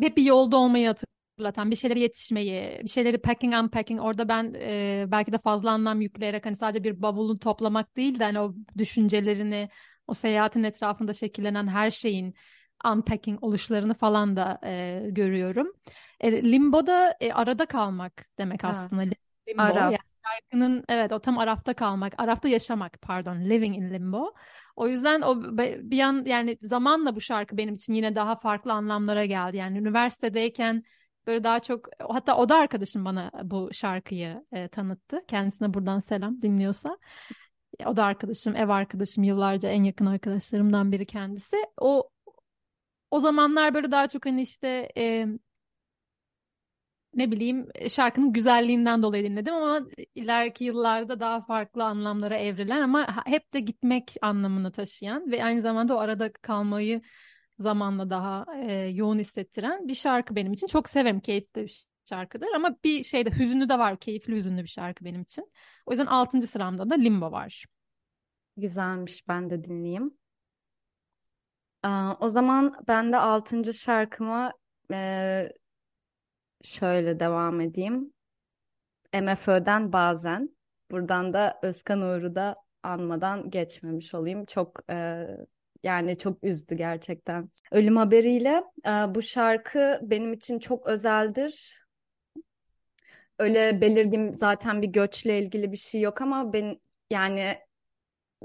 hep 0.00 0.16
bir 0.16 0.22
yolda 0.24 0.56
olmayı 0.56 0.86
hatırlatan, 0.86 1.15
bir 1.38 1.76
şeylere 1.76 2.00
yetişmeyi, 2.00 2.80
bir 2.82 2.88
şeyleri 2.88 3.18
packing, 3.18 3.54
unpacking. 3.54 4.00
Orada 4.00 4.28
ben 4.28 4.54
e, 4.54 5.04
belki 5.08 5.32
de 5.32 5.38
fazla 5.38 5.70
anlam 5.70 6.00
yükleyerek 6.00 6.46
hani 6.46 6.56
sadece 6.56 6.84
bir 6.84 7.02
bavulu 7.02 7.38
toplamak 7.38 7.96
değil 7.96 8.18
de 8.18 8.24
hani 8.24 8.40
o 8.40 8.54
düşüncelerini, 8.78 9.68
o 10.06 10.14
seyahatin 10.14 10.62
etrafında 10.62 11.12
şekillenen 11.12 11.68
her 11.68 11.90
şeyin 11.90 12.34
unpacking 12.84 13.44
oluşlarını 13.44 13.94
falan 13.94 14.36
da 14.36 14.60
e, 14.64 15.02
görüyorum. 15.10 15.72
E, 16.20 16.52
limbo'da 16.52 17.16
e, 17.20 17.32
arada 17.32 17.66
kalmak 17.66 18.26
demek 18.38 18.64
aslında. 18.64 19.02
Evet. 19.02 19.12
Limbo 19.48 19.62
Araf. 19.62 19.76
yani 19.76 19.98
şarkının 20.26 20.84
evet 20.88 21.12
o 21.12 21.18
tam 21.18 21.38
arafta 21.38 21.74
kalmak, 21.74 22.14
arafta 22.18 22.48
yaşamak 22.48 22.98
pardon, 23.02 23.40
living 23.40 23.76
in 23.76 23.90
limbo. 23.90 24.34
O 24.76 24.88
yüzden 24.88 25.20
o 25.20 25.42
bir 25.58 26.00
an 26.00 26.24
yani 26.26 26.58
zamanla 26.62 27.16
bu 27.16 27.20
şarkı 27.20 27.56
benim 27.56 27.74
için 27.74 27.94
yine 27.94 28.14
daha 28.14 28.36
farklı 28.36 28.72
anlamlara 28.72 29.24
geldi. 29.24 29.56
Yani 29.56 29.78
üniversitedeyken 29.78 30.84
böyle 31.26 31.44
daha 31.44 31.60
çok 31.60 31.88
hatta 32.00 32.36
o 32.36 32.48
da 32.48 32.56
arkadaşım 32.56 33.04
bana 33.04 33.30
bu 33.44 33.70
şarkıyı 33.72 34.44
e, 34.52 34.68
tanıttı. 34.68 35.20
Kendisine 35.28 35.74
buradan 35.74 35.98
selam 36.00 36.40
dinliyorsa. 36.40 36.98
O 37.86 37.96
da 37.96 38.04
arkadaşım, 38.04 38.56
ev 38.56 38.68
arkadaşım, 38.68 39.24
yıllarca 39.24 39.68
en 39.68 39.82
yakın 39.82 40.06
arkadaşlarımdan 40.06 40.92
biri 40.92 41.06
kendisi. 41.06 41.56
O 41.80 42.10
o 43.10 43.20
zamanlar 43.20 43.74
böyle 43.74 43.90
daha 43.90 44.08
çok 44.08 44.26
hani 44.26 44.42
işte 44.42 44.92
e, 44.96 45.26
ne 47.14 47.30
bileyim 47.30 47.68
şarkının 47.90 48.32
güzelliğinden 48.32 49.02
dolayı 49.02 49.24
dinledim 49.24 49.54
ama 49.54 49.86
ileriki 50.14 50.64
yıllarda 50.64 51.20
daha 51.20 51.40
farklı 51.40 51.84
anlamlara 51.84 52.36
evrilen 52.36 52.82
ama 52.82 53.26
hep 53.26 53.52
de 53.54 53.60
gitmek 53.60 54.14
anlamını 54.22 54.72
taşıyan 54.72 55.30
ve 55.30 55.44
aynı 55.44 55.62
zamanda 55.62 55.96
o 55.96 55.98
arada 55.98 56.32
kalmayı 56.32 57.02
zamanla 57.58 58.10
daha 58.10 58.46
e, 58.56 58.72
yoğun 58.72 59.18
hissettiren 59.18 59.88
bir 59.88 59.94
şarkı 59.94 60.36
benim 60.36 60.52
için. 60.52 60.66
Çok 60.66 60.90
severim, 60.90 61.20
keyifli 61.20 61.62
bir 61.62 61.86
şarkıdır 62.04 62.46
ama 62.54 62.76
bir 62.84 63.02
şeyde 63.02 63.30
hüzünlü 63.30 63.68
de 63.68 63.78
var, 63.78 63.96
keyifli 63.96 64.36
hüzünlü 64.36 64.62
bir 64.62 64.68
şarkı 64.68 65.04
benim 65.04 65.22
için. 65.22 65.52
O 65.86 65.92
yüzden 65.92 66.06
6. 66.06 66.46
sıramda 66.46 66.90
da 66.90 66.94
Limbo 66.94 67.32
var. 67.32 67.64
Güzelmiş, 68.56 69.28
ben 69.28 69.50
de 69.50 69.64
dinleyeyim. 69.64 70.18
o 72.20 72.28
zaman 72.28 72.74
ben 72.88 73.12
de 73.12 73.16
6. 73.16 73.74
şarkımı 73.74 74.50
e, 74.92 75.48
şöyle 76.62 77.20
devam 77.20 77.60
edeyim. 77.60 78.12
MFÖ'den 79.14 79.92
bazen. 79.92 80.56
Buradan 80.90 81.32
da 81.32 81.58
Özkan 81.62 82.00
Uğur'u 82.00 82.34
da 82.34 82.56
anmadan 82.82 83.50
geçmemiş 83.50 84.14
olayım. 84.14 84.44
Çok 84.44 84.90
e, 84.90 85.26
yani 85.82 86.18
çok 86.18 86.44
üzdü 86.44 86.74
gerçekten. 86.74 87.48
Ölüm 87.72 87.96
haberiyle 87.96 88.62
bu 89.14 89.22
şarkı 89.22 90.00
benim 90.02 90.32
için 90.32 90.58
çok 90.58 90.86
özeldir. 90.86 91.82
Öyle 93.38 93.80
belirgin 93.80 94.32
zaten 94.32 94.82
bir 94.82 94.88
göçle 94.88 95.38
ilgili 95.38 95.72
bir 95.72 95.76
şey 95.76 96.00
yok 96.00 96.20
ama 96.20 96.52
ben 96.52 96.80
yani 97.10 97.56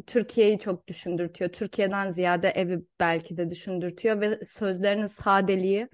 Türkiye'yi 0.07 0.59
çok 0.59 0.87
düşündürtüyor. 0.87 1.51
Türkiye'den 1.51 2.09
ziyade 2.09 2.49
evi 2.49 2.79
belki 2.99 3.37
de 3.37 3.49
düşündürtüyor 3.49 4.21
ve 4.21 4.39
sözlerinin 4.43 5.05
sadeliği 5.05 5.87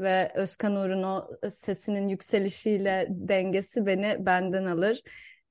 ve 0.00 0.32
Özkan 0.34 0.76
Uğur'un 0.76 1.02
o 1.02 1.30
sesinin 1.50 2.08
yükselişiyle 2.08 3.06
dengesi 3.10 3.86
beni 3.86 4.16
benden 4.26 4.64
alır. 4.64 5.02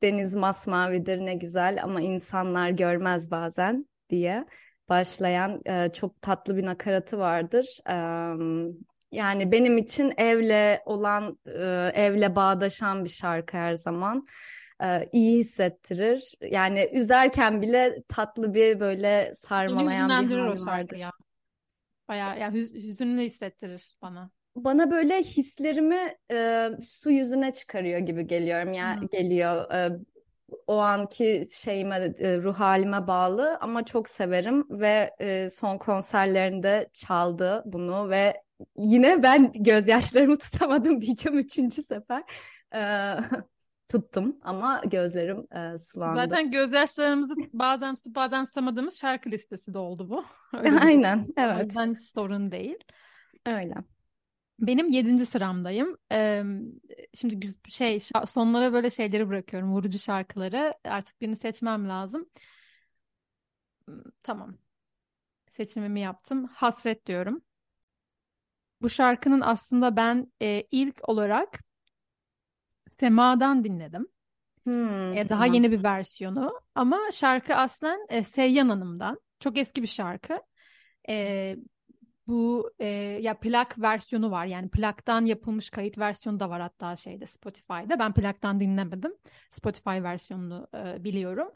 Deniz 0.02 0.36
masmavidir 0.36 1.18
ne 1.18 1.34
güzel 1.34 1.84
ama 1.84 2.02
insanlar 2.02 2.70
görmez 2.70 3.32
bazen 3.32 3.86
diye 4.10 4.46
başlayan 4.90 5.62
e, 5.66 5.90
çok 5.94 6.22
tatlı 6.22 6.58
bir 6.58 6.66
nakaratı 6.66 7.20
vardır. 7.20 7.78
E, 7.90 7.96
yani 9.12 9.52
benim 9.52 9.78
için 9.78 10.14
evle 10.18 10.82
olan, 10.86 11.40
e, 11.46 11.92
evle 11.94 12.36
bağdaşan 12.36 13.04
bir 13.04 13.10
şarkı 13.10 13.58
her 13.58 13.74
zaman. 13.74 14.28
E, 14.84 15.10
iyi 15.12 15.40
hissettirir. 15.40 16.34
Yani 16.42 16.90
üzerken 16.94 17.62
bile 17.62 18.04
tatlı 18.08 18.54
bir 18.54 18.80
böyle 18.80 19.34
sarmalayan 19.36 20.10
bir 20.10 20.38
hali 20.38 20.52
o 20.52 20.66
şarkı 20.66 20.98
ya. 20.98 21.12
Bayağı 22.08 22.40
ya 22.40 22.52
hüz 22.52 22.74
hüzünlü 22.74 23.22
hissettirir 23.22 23.96
bana 24.02 24.32
bana 24.56 24.92
böyle 24.92 25.18
hislerimi 25.18 26.16
e, 26.32 26.70
su 26.84 27.12
yüzüne 27.12 27.54
çıkarıyor 27.54 28.00
gibi 28.00 28.28
geliyorum 28.28 28.74
ya 28.74 28.86
yani 28.86 29.08
geliyor. 29.10 29.72
E, 29.72 30.00
o 30.70 30.78
anki 30.78 31.44
şeyime 31.52 32.14
e, 32.20 32.38
ruh 32.38 32.60
halime 32.60 33.08
bağlı 33.08 33.58
ama 33.62 33.86
çok 33.86 34.10
severim 34.10 34.66
ve 34.70 35.16
e, 35.20 35.50
son 35.50 35.78
konserlerinde 35.78 36.90
çaldı 36.94 37.64
bunu 37.66 38.10
ve 38.10 38.42
yine 38.78 39.24
ben 39.24 39.52
gözyaşlarımı 39.54 40.38
tutamadım 40.40 41.02
diyeceğim 41.02 41.40
üçüncü 41.40 41.84
sefer. 41.84 42.24
E, 42.76 42.82
tuttum 43.92 44.38
ama 44.42 44.82
gözlerim 44.86 45.48
e, 45.52 45.78
sulandı. 45.78 46.22
Zaten 46.22 46.52
gözyaşlarımızı 46.52 47.36
bazen 47.54 47.96
tutup 47.96 48.16
bazen 48.16 48.46
tutamadığımız 48.46 49.00
şarkı 49.00 49.30
listesi 49.30 49.74
de 49.74 49.78
oldu 49.78 50.10
bu. 50.10 50.26
Aynen, 50.82 51.28
evet. 51.38 51.58
O 51.58 51.64
yüzden 51.64 51.94
sorun 51.94 52.52
değil. 52.52 52.78
Öyle. 53.46 53.74
Benim 54.60 54.90
yedinci 54.90 55.26
sıramdayım. 55.26 55.98
Şimdi 57.14 57.50
şey 57.68 58.00
sonlara 58.28 58.74
böyle 58.74 58.90
şeyleri 58.90 59.30
bırakıyorum. 59.30 59.74
Vurucu 59.74 60.00
şarkıları. 60.00 60.74
Artık 60.86 61.22
birini 61.22 61.36
seçmem 61.36 61.90
lazım. 61.90 62.30
Hmm, 63.86 64.02
tamam. 64.24 64.58
Seçimimi 65.50 66.00
yaptım. 66.02 66.46
Hasret 66.46 67.06
diyorum. 67.06 67.42
Bu 68.82 68.90
şarkının 68.90 69.42
aslında 69.42 69.96
ben 69.96 70.32
e, 70.42 70.64
ilk 70.72 71.10
olarak 71.10 71.60
Sema'dan 72.90 73.64
dinledim. 73.64 74.08
Hmm, 74.64 75.14
e, 75.14 75.30
daha 75.30 75.46
yeni 75.46 75.72
bir 75.72 75.84
versiyonu. 75.84 76.62
Ama 76.76 77.00
şarkı 77.14 77.56
aslen 77.56 78.06
e, 78.10 78.24
Seyyan 78.24 78.70
Hanım'dan. 78.70 79.20
Çok 79.40 79.58
eski 79.58 79.82
bir 79.82 79.88
şarkı. 79.88 80.42
E, 81.10 81.56
bu 82.30 82.72
e, 82.80 82.88
ya 83.22 83.40
plak 83.40 83.82
versiyonu 83.82 84.32
var. 84.32 84.46
Yani 84.46 84.70
plaktan 84.70 85.26
yapılmış 85.26 85.70
kayıt 85.70 85.98
versiyonu 85.98 86.40
da 86.40 86.50
var 86.50 86.62
hatta 86.62 86.96
şeyde 86.96 87.26
Spotify'da. 87.26 88.00
Ben 88.00 88.14
plaktan 88.14 88.60
dinlemedim. 88.60 89.14
Spotify 89.50 89.90
versiyonunu 89.90 90.68
e, 90.76 91.04
biliyorum. 91.04 91.48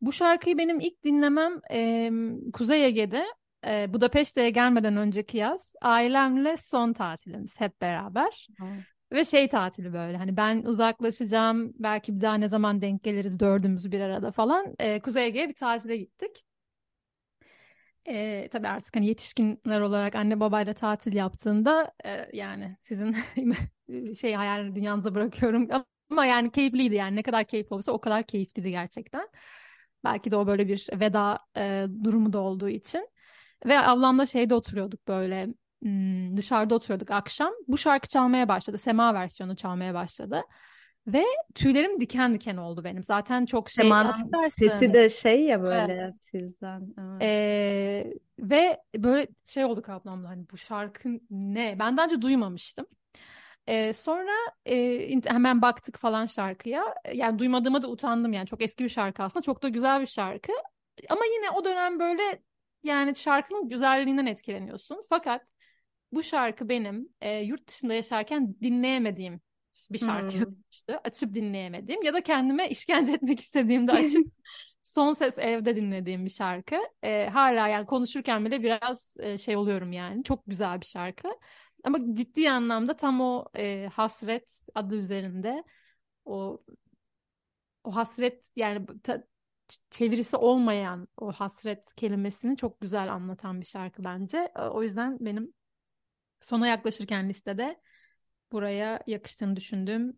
Bu 0.00 0.12
şarkıyı 0.12 0.58
benim 0.58 0.80
ilk 0.80 1.04
dinlemem 1.04 1.60
e, 1.70 2.10
Kuzey 2.52 2.84
Ege'de 2.86 3.24
e, 3.66 3.92
Budapeşte'ye 3.92 4.50
gelmeden 4.50 4.96
önceki 4.96 5.38
yaz. 5.38 5.74
Ailemle 5.80 6.56
son 6.56 6.92
tatilimiz 6.92 7.60
hep 7.60 7.80
beraber. 7.80 8.48
Hmm. 8.58 8.78
ve 9.12 9.24
şey 9.24 9.48
tatili 9.48 9.92
böyle 9.92 10.16
hani 10.16 10.36
ben 10.36 10.62
uzaklaşacağım 10.62 11.72
belki 11.78 12.16
bir 12.16 12.20
daha 12.20 12.34
ne 12.34 12.48
zaman 12.48 12.82
denk 12.82 13.02
geliriz 13.02 13.40
dördümüz 13.40 13.92
bir 13.92 14.00
arada 14.00 14.30
falan. 14.30 14.74
E, 14.78 15.00
Kuzey 15.00 15.26
Ege'ye 15.26 15.48
bir 15.48 15.54
tatile 15.54 15.96
gittik 15.96 16.44
e, 18.08 18.48
tabii 18.52 18.68
artık 18.68 18.96
hani 18.96 19.06
yetişkinler 19.06 19.80
olarak 19.80 20.14
anne 20.14 20.40
babayla 20.40 20.74
tatil 20.74 21.12
yaptığında 21.14 21.92
e, 22.04 22.28
yani 22.32 22.76
sizin 22.80 23.16
şey 24.20 24.34
hayal 24.34 24.74
dünyanıza 24.74 25.14
bırakıyorum 25.14 25.68
ama 26.10 26.26
yani 26.26 26.50
keyifliydi 26.52 26.94
yani 26.94 27.16
ne 27.16 27.22
kadar 27.22 27.44
keyifli 27.44 27.74
olursa 27.74 27.92
o 27.92 28.00
kadar 28.00 28.22
keyifliydi 28.22 28.70
gerçekten. 28.70 29.28
Belki 30.04 30.30
de 30.30 30.36
o 30.36 30.46
böyle 30.46 30.68
bir 30.68 30.88
veda 31.00 31.38
e, 31.56 31.86
durumu 32.04 32.32
da 32.32 32.38
olduğu 32.38 32.68
için. 32.68 33.08
Ve 33.66 33.78
ablamla 33.78 34.26
şeyde 34.26 34.54
oturuyorduk 34.54 35.08
böyle 35.08 35.48
dışarıda 36.36 36.74
oturuyorduk 36.74 37.10
akşam. 37.10 37.52
Bu 37.68 37.78
şarkı 37.78 38.08
çalmaya 38.08 38.48
başladı. 38.48 38.78
Sema 38.78 39.14
versiyonu 39.14 39.56
çalmaya 39.56 39.94
başladı. 39.94 40.42
Ve 41.06 41.24
tüylerim 41.54 42.00
diken 42.00 42.34
diken 42.34 42.56
oldu 42.56 42.84
benim. 42.84 43.02
Zaten 43.02 43.46
çok 43.46 43.70
şey 43.70 43.82
Temanın 43.82 44.48
sesi 44.48 44.94
de 44.94 45.10
şey 45.10 45.44
ya 45.44 45.62
böyle 45.62 45.92
evet. 45.92 46.14
sizden. 46.20 46.94
Evet. 46.98 47.22
Ee, 47.22 48.12
ve 48.38 48.80
böyle 48.96 49.26
şey 49.44 49.64
olduk 49.64 49.88
ablamla 49.88 50.28
hani 50.28 50.44
bu 50.52 50.56
şarkı 50.56 51.08
ne? 51.30 51.76
Ben 51.78 51.96
daha 51.96 52.06
önce 52.06 52.22
duymamıştım. 52.22 52.86
Ee, 53.66 53.92
sonra 53.92 54.32
e, 54.66 55.08
hemen 55.26 55.62
baktık 55.62 55.98
falan 55.98 56.26
şarkıya. 56.26 56.94
Yani 57.14 57.38
duymadığıma 57.38 57.82
da 57.82 57.88
utandım 57.88 58.32
yani. 58.32 58.46
Çok 58.46 58.62
eski 58.62 58.84
bir 58.84 58.88
şarkı 58.88 59.22
aslında. 59.22 59.42
Çok 59.42 59.62
da 59.62 59.68
güzel 59.68 60.00
bir 60.00 60.06
şarkı. 60.06 60.52
Ama 61.08 61.22
yine 61.24 61.50
o 61.50 61.64
dönem 61.64 62.00
böyle 62.00 62.42
yani 62.82 63.16
şarkının 63.16 63.68
güzelliğinden 63.68 64.26
etkileniyorsun. 64.26 65.06
Fakat 65.08 65.42
bu 66.12 66.22
şarkı 66.22 66.68
benim 66.68 67.08
e, 67.20 67.40
yurt 67.40 67.68
dışında 67.68 67.94
yaşarken 67.94 68.54
dinleyemediğim 68.62 69.40
bir 69.90 69.98
şarkı 69.98 70.38
hmm. 70.38 70.54
işte 70.70 70.98
açıp 70.98 71.34
dinleyemedim 71.34 72.02
ya 72.02 72.14
da 72.14 72.22
kendime 72.22 72.68
işkence 72.68 73.12
etmek 73.12 73.40
istediğimde 73.40 73.92
açıp 73.92 74.32
son 74.82 75.12
ses 75.12 75.38
evde 75.38 75.76
dinlediğim 75.76 76.24
bir 76.24 76.30
şarkı. 76.30 76.76
Ee, 77.02 77.28
hala 77.32 77.68
yani 77.68 77.86
konuşurken 77.86 78.44
bile 78.44 78.62
biraz 78.62 79.16
e, 79.20 79.38
şey 79.38 79.56
oluyorum 79.56 79.92
yani. 79.92 80.24
Çok 80.24 80.42
güzel 80.46 80.80
bir 80.80 80.86
şarkı. 80.86 81.28
Ama 81.84 81.98
ciddi 82.14 82.50
anlamda 82.50 82.96
tam 82.96 83.20
o 83.20 83.44
e, 83.56 83.88
hasret 83.92 84.62
adı 84.74 84.96
üzerinde 84.96 85.64
o 86.24 86.62
o 87.84 87.96
hasret 87.96 88.50
yani 88.56 88.86
ta, 89.02 89.24
çevirisi 89.90 90.36
olmayan 90.36 91.08
o 91.16 91.32
hasret 91.32 91.94
kelimesini 91.94 92.56
çok 92.56 92.80
güzel 92.80 93.12
anlatan 93.12 93.60
bir 93.60 93.66
şarkı 93.66 94.04
bence. 94.04 94.52
O 94.56 94.82
yüzden 94.82 95.18
benim 95.20 95.54
sona 96.40 96.66
yaklaşırken 96.68 97.28
listede 97.28 97.80
buraya 98.54 99.00
yakıştığını 99.06 99.56
düşündüğüm 99.56 100.16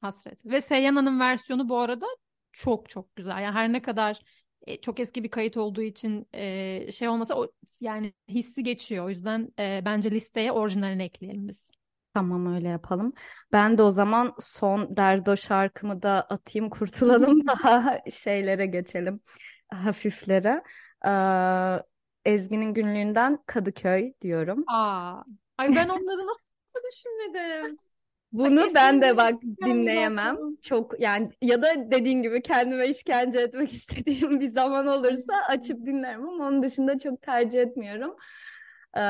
hasret. 0.00 0.46
Ve 0.46 0.60
Seyyana'nın 0.60 1.20
versiyonu 1.20 1.68
bu 1.68 1.78
arada 1.78 2.06
çok 2.52 2.88
çok 2.88 3.16
güzel. 3.16 3.42
Yani 3.42 3.54
her 3.54 3.72
ne 3.72 3.82
kadar 3.82 4.20
e, 4.66 4.80
çok 4.80 5.00
eski 5.00 5.24
bir 5.24 5.30
kayıt 5.30 5.56
olduğu 5.56 5.82
için 5.82 6.28
e, 6.34 6.92
şey 6.92 7.08
olmasa 7.08 7.34
o 7.34 7.52
yani 7.80 8.12
hissi 8.28 8.62
geçiyor. 8.62 9.04
O 9.04 9.08
yüzden 9.10 9.48
e, 9.58 9.82
bence 9.84 10.10
listeye 10.10 10.52
orijinalini 10.52 11.02
ekleyelim 11.02 11.48
biz. 11.48 11.70
Tamam 12.14 12.54
öyle 12.54 12.68
yapalım. 12.68 13.12
Ben 13.52 13.78
de 13.78 13.82
o 13.82 13.90
zaman 13.90 14.34
son 14.40 14.96
Derdo 14.96 15.36
şarkımı 15.36 16.02
da 16.02 16.26
atayım 16.30 16.70
kurtulalım 16.70 17.46
daha 17.46 17.98
şeylere 18.10 18.66
geçelim 18.66 19.20
hafiflere. 19.70 20.62
Ee, 21.06 22.30
Ezgi'nin 22.30 22.74
günlüğünden 22.74 23.38
Kadıköy 23.46 24.12
diyorum. 24.20 24.64
Aa, 24.66 25.22
ay 25.58 25.68
ben 25.68 25.88
onları 25.88 26.26
nasıl 26.26 26.47
düşünmedim? 26.92 27.78
Bunu 28.32 28.60
Ay 28.60 28.74
ben 28.74 29.02
de 29.02 29.16
bak 29.16 29.42
dinleyemem. 29.64 30.36
nasıl? 30.36 30.56
Çok 30.62 31.00
yani 31.00 31.30
ya 31.42 31.62
da 31.62 31.90
dediğin 31.90 32.22
gibi 32.22 32.42
kendime 32.42 32.88
işkence 32.88 33.38
etmek 33.40 33.70
istediğim 33.72 34.40
bir 34.40 34.48
zaman 34.52 34.86
olursa 34.86 35.34
açıp 35.48 35.86
dinlerim 35.86 36.28
ama 36.28 36.46
onun 36.46 36.62
dışında 36.62 36.98
çok 36.98 37.22
tercih 37.22 37.60
etmiyorum. 37.60 38.16
Ee, 38.96 39.00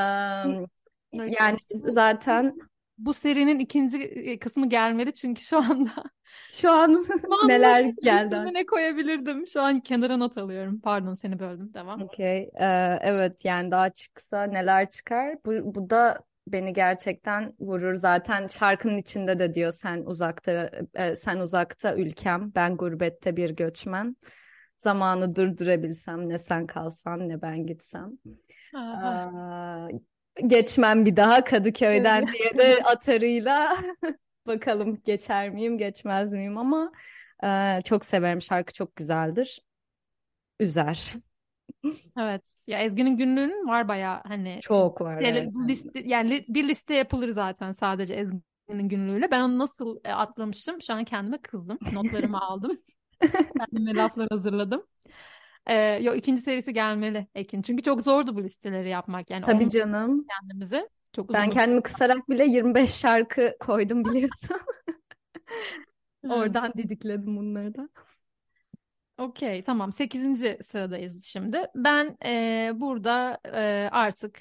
yani 1.12 1.59
zaten 1.73 2.59
Bu 2.99 3.14
serinin 3.14 3.59
ikinci 3.59 3.99
e, 4.03 4.38
kısmı 4.38 4.69
gelmeli 4.69 5.12
çünkü 5.12 5.43
şu 5.43 5.59
anda 5.59 5.91
şu 6.51 6.71
an 6.71 7.05
şu 7.25 7.35
an 7.45 7.49
neler 7.49 7.83
ne- 7.83 7.95
geldi 8.03 8.55
ne 8.55 8.67
koyabilirdim? 8.67 9.47
Şu 9.47 9.62
an 9.62 9.81
kenara 9.81 10.17
not 10.17 10.38
alıyorum. 10.38 10.81
Pardon 10.81 11.14
seni 11.14 11.38
böldüm. 11.38 11.75
Devam. 11.75 12.01
Okey. 12.03 12.51
Ee, 12.61 12.99
evet 13.03 13.45
yani 13.45 13.71
daha 13.71 13.91
çıksa 13.91 14.43
neler 14.45 14.91
çıkar? 14.91 15.37
Bu, 15.47 15.75
bu 15.75 15.91
da 15.91 16.21
beni 16.52 16.72
gerçekten 16.72 17.52
vurur. 17.61 17.94
Zaten 17.94 18.46
şarkının 18.46 18.96
içinde 18.96 19.38
de 19.38 19.54
diyor 19.54 19.72
sen 19.72 20.02
uzakta 20.06 20.70
e, 20.94 21.16
sen 21.16 21.38
uzakta 21.38 21.96
ülkem, 21.96 22.52
ben 22.54 22.76
gurbette 22.76 23.37
bir 23.37 23.50
göçmen. 23.50 24.16
Zamanı 24.78 25.37
durdurabilsem 25.37 26.28
ne 26.28 26.38
sen 26.38 26.66
kalsan 26.66 27.28
ne 27.28 27.42
ben 27.42 27.66
gitsem. 27.66 28.11
Aa, 28.74 29.88
geçmem 30.46 31.06
bir 31.06 31.16
daha 31.16 31.44
Kadıköy'den 31.44 32.26
diye 32.26 32.58
de 32.58 32.82
atarıyla 32.84 33.76
bakalım 34.46 35.02
geçer 35.04 35.50
miyim 35.50 35.78
geçmez 35.78 36.32
miyim 36.32 36.58
ama 36.58 36.92
e, 37.44 37.80
çok 37.84 38.04
severim 38.04 38.42
şarkı 38.42 38.72
çok 38.72 38.96
güzeldir. 38.96 39.61
Üzer. 40.61 41.14
Evet. 42.18 42.42
Ya 42.66 42.78
Ezgi'nin 42.78 43.16
günlüğünün 43.16 43.68
var 43.68 43.88
bayağı 43.88 44.22
hani 44.26 44.59
Çok 44.62 45.00
var 45.00 45.20
Yani 45.20 45.38
evet. 45.38 45.52
liste 45.68 46.02
yani 46.04 46.44
bir 46.48 46.68
liste 46.68 46.94
yapılır 46.94 47.28
zaten 47.28 47.72
sadece 47.72 48.14
Ezgi'nin 48.14 48.88
günlüğüyle. 48.88 49.31
Ben 49.31 49.40
onu 49.40 49.59
nasıl 49.59 49.98
e, 50.04 50.12
atlamıştım? 50.12 50.83
Şu 50.83 50.94
an 50.94 51.04
kendime 51.04 51.38
kızdım. 51.38 51.78
Notlarımı 51.92 52.40
aldım. 52.42 52.78
Kendime 53.59 53.94
laflar 53.94 54.28
hazırladım. 54.31 54.83
Ee, 55.66 55.74
yo 56.02 56.14
ikinci 56.14 56.42
serisi 56.42 56.72
gelmeli 56.72 57.26
Ekin. 57.35 57.62
Çünkü 57.62 57.83
çok 57.83 58.02
zordu 58.02 58.37
bu 58.37 58.42
listeleri 58.42 58.88
yapmak. 58.88 59.31
Yani 59.31 59.44
Tabii 59.44 59.68
canım. 59.68 60.26
kendimizi 60.31 60.88
çok 61.12 61.33
Ben 61.33 61.50
kendimi 61.50 61.83
kısarak 61.83 62.31
bile 62.31 62.44
25 62.44 62.90
şarkı 62.90 63.57
koydum 63.61 64.04
biliyorsun. 64.04 64.57
Oradan 66.28 66.72
didikledim 66.76 67.37
bunları 67.37 67.74
da. 67.74 67.88
Okey, 69.18 69.62
tamam. 69.62 69.92
Sekizinci 69.92 70.59
sıradayız 70.62 71.24
şimdi. 71.24 71.66
Ben 71.74 72.16
e, 72.24 72.70
burada 72.74 73.38
e, 73.54 73.88
artık 73.92 74.40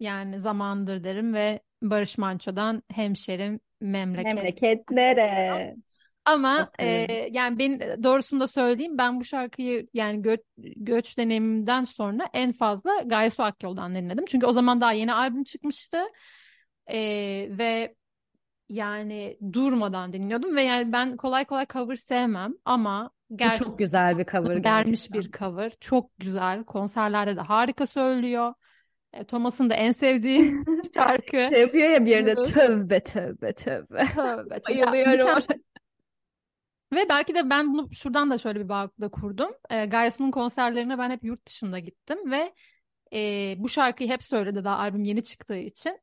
yani 0.00 0.40
zamandır 0.40 1.04
derim 1.04 1.34
ve 1.34 1.60
Barış 1.82 2.18
Manço'dan 2.18 2.82
hemşerim 2.92 3.60
memleket. 3.80 4.34
Memleketlere. 4.34 5.76
Ama 6.24 6.70
e, 6.78 6.86
yani 7.30 7.58
ben 7.58 8.02
doğrusunu 8.04 8.40
da 8.40 8.46
söyleyeyim 8.46 8.98
ben 8.98 9.20
bu 9.20 9.24
şarkıyı 9.24 9.86
yani 9.94 10.22
göç, 10.22 10.40
göç 10.76 11.18
deneyimimden 11.18 11.84
sonra 11.84 12.28
en 12.32 12.52
fazla 12.52 13.02
Gaye 13.06 13.30
Su 13.30 13.42
Akyol'dan 13.42 13.94
dinledim. 13.94 14.24
Çünkü 14.28 14.46
o 14.46 14.52
zaman 14.52 14.80
daha 14.80 14.92
yeni 14.92 15.12
albüm 15.12 15.44
çıkmıştı 15.44 15.98
E, 16.92 16.98
ve 17.50 17.94
yani 18.68 19.38
durmadan 19.52 20.12
dinliyordum 20.12 20.56
ve 20.56 20.62
yani 20.62 20.92
ben 20.92 21.16
kolay 21.16 21.44
kolay 21.44 21.66
cover 21.66 21.96
sevmem 21.96 22.54
ama 22.64 23.10
gerçekten 23.34 23.64
çok 23.64 23.78
güzel 23.78 24.18
bir 24.18 24.24
cover 24.24 24.64
vermiş 24.64 25.08
gerçekten. 25.08 25.22
bir 25.22 25.38
cover 25.38 25.72
çok 25.80 26.18
güzel 26.18 26.64
konserlerde 26.64 27.36
de 27.36 27.40
harika 27.40 27.86
söylüyor. 27.86 28.54
E, 29.12 29.24
Thomas'ın 29.24 29.70
da 29.70 29.74
en 29.74 29.92
sevdiği 29.92 30.52
şarkı. 30.94 31.30
Şey 31.30 31.60
yapıyor 31.60 31.88
ya 31.90 32.06
bir 32.06 32.10
yerde 32.10 32.34
tövbe 32.34 33.00
tövbe 33.00 33.52
tövbe. 33.52 34.04
Tövbe 34.04 34.60
tövbe. 34.68 34.92
Bayılıyorum. 34.92 35.44
Ve 36.92 37.08
belki 37.08 37.34
de 37.34 37.50
ben 37.50 37.72
bunu 37.72 37.88
şuradan 37.94 38.30
da 38.30 38.38
şöyle 38.38 38.60
bir 38.60 38.68
bağ 38.68 38.90
da 39.00 39.08
kurdum. 39.08 39.50
E, 39.70 39.86
Gaye 39.86 40.10
Su'nun 40.10 40.30
konserlerine 40.30 40.98
ben 40.98 41.10
hep 41.10 41.24
yurt 41.24 41.46
dışında 41.46 41.78
gittim 41.78 42.30
ve 42.30 42.54
e, 43.12 43.54
bu 43.58 43.68
şarkıyı 43.68 44.10
hep 44.10 44.22
söyledi 44.22 44.64
daha 44.64 44.76
albüm 44.76 45.04
yeni 45.04 45.22
çıktığı 45.22 45.56
için. 45.56 45.98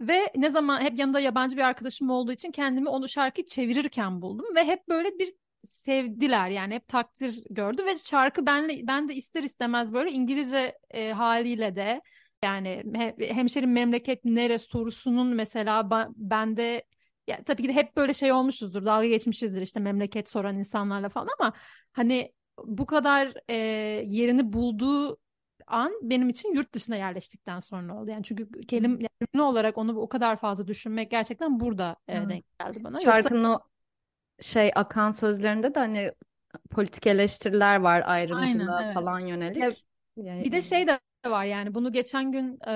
Ve 0.00 0.32
ne 0.36 0.50
zaman 0.50 0.80
hep 0.80 0.98
yanında 0.98 1.20
yabancı 1.20 1.56
bir 1.56 1.62
arkadaşım 1.62 2.10
olduğu 2.10 2.32
için 2.32 2.50
kendimi 2.50 2.88
onu 2.88 3.08
şarkıyı 3.08 3.46
çevirirken 3.46 4.22
buldum 4.22 4.46
ve 4.56 4.64
hep 4.64 4.88
böyle 4.88 5.18
bir 5.18 5.32
sevdiler 5.64 6.48
yani 6.48 6.74
hep 6.74 6.88
takdir 6.88 7.44
gördü 7.50 7.84
ve 7.86 7.98
şarkı 7.98 8.46
benle 8.46 8.86
ben 8.86 9.08
de 9.08 9.14
ister 9.14 9.42
istemez 9.42 9.92
böyle 9.92 10.10
İngilizce 10.10 10.78
e, 10.90 11.12
haliyle 11.12 11.76
de 11.76 12.00
yani 12.44 12.82
he, 12.94 13.34
hemşerim 13.34 13.72
memleket 13.72 14.24
nere 14.24 14.58
sorusunun 14.58 15.26
mesela 15.26 15.80
ba- 15.80 16.12
bende 16.16 16.84
ya 17.28 17.44
tabii 17.44 17.62
ki 17.62 17.68
de 17.68 17.72
hep 17.72 17.96
böyle 17.96 18.14
şey 18.14 18.32
olmuşuzdur 18.32 18.84
dalga 18.84 19.06
geçmişizdir 19.06 19.62
işte 19.62 19.80
memleket 19.80 20.28
soran 20.28 20.58
insanlarla 20.58 21.08
falan 21.08 21.28
ama 21.40 21.52
hani 21.92 22.32
bu 22.64 22.86
kadar 22.86 23.32
e, 23.48 23.54
yerini 24.06 24.52
bulduğu 24.52 25.18
an 25.66 25.92
benim 26.02 26.28
için 26.28 26.54
yurt 26.54 26.74
dışına 26.74 26.96
yerleştikten 26.96 27.60
sonra 27.60 28.00
oldu. 28.00 28.10
Yani 28.10 28.22
çünkü 28.24 28.50
kelim 28.66 28.98
yani 29.00 29.42
olarak 29.42 29.78
onu 29.78 29.98
o 30.00 30.08
kadar 30.08 30.36
fazla 30.36 30.66
düşünmek 30.66 31.10
gerçekten 31.10 31.60
burada 31.60 31.96
e, 32.08 32.12
Evet. 32.12 32.28
denk 32.28 32.58
geldi 32.58 32.84
bana. 32.84 33.02
Yoksa 33.02 33.04
Şarkının 33.04 33.44
o 33.44 33.60
şey 34.44 34.70
akan 34.74 35.10
sözlerinde 35.10 35.74
de 35.74 35.78
hani 35.78 36.12
politik 36.70 37.06
eleştiriler 37.06 37.76
var 37.76 38.02
aynen 38.04 38.10
ayrımcılığa 38.10 38.82
evet. 38.84 38.94
falan 38.94 39.20
Ya 39.54 39.70
yönelik. 39.70 39.86
Yani, 40.16 40.44
bir 40.44 40.52
de 40.52 40.62
şey 40.62 40.86
de 40.86 41.00
var 41.26 41.44
yani 41.44 41.74
bunu 41.74 41.92
geçen 41.92 42.32
gün 42.32 42.58
e, 42.66 42.72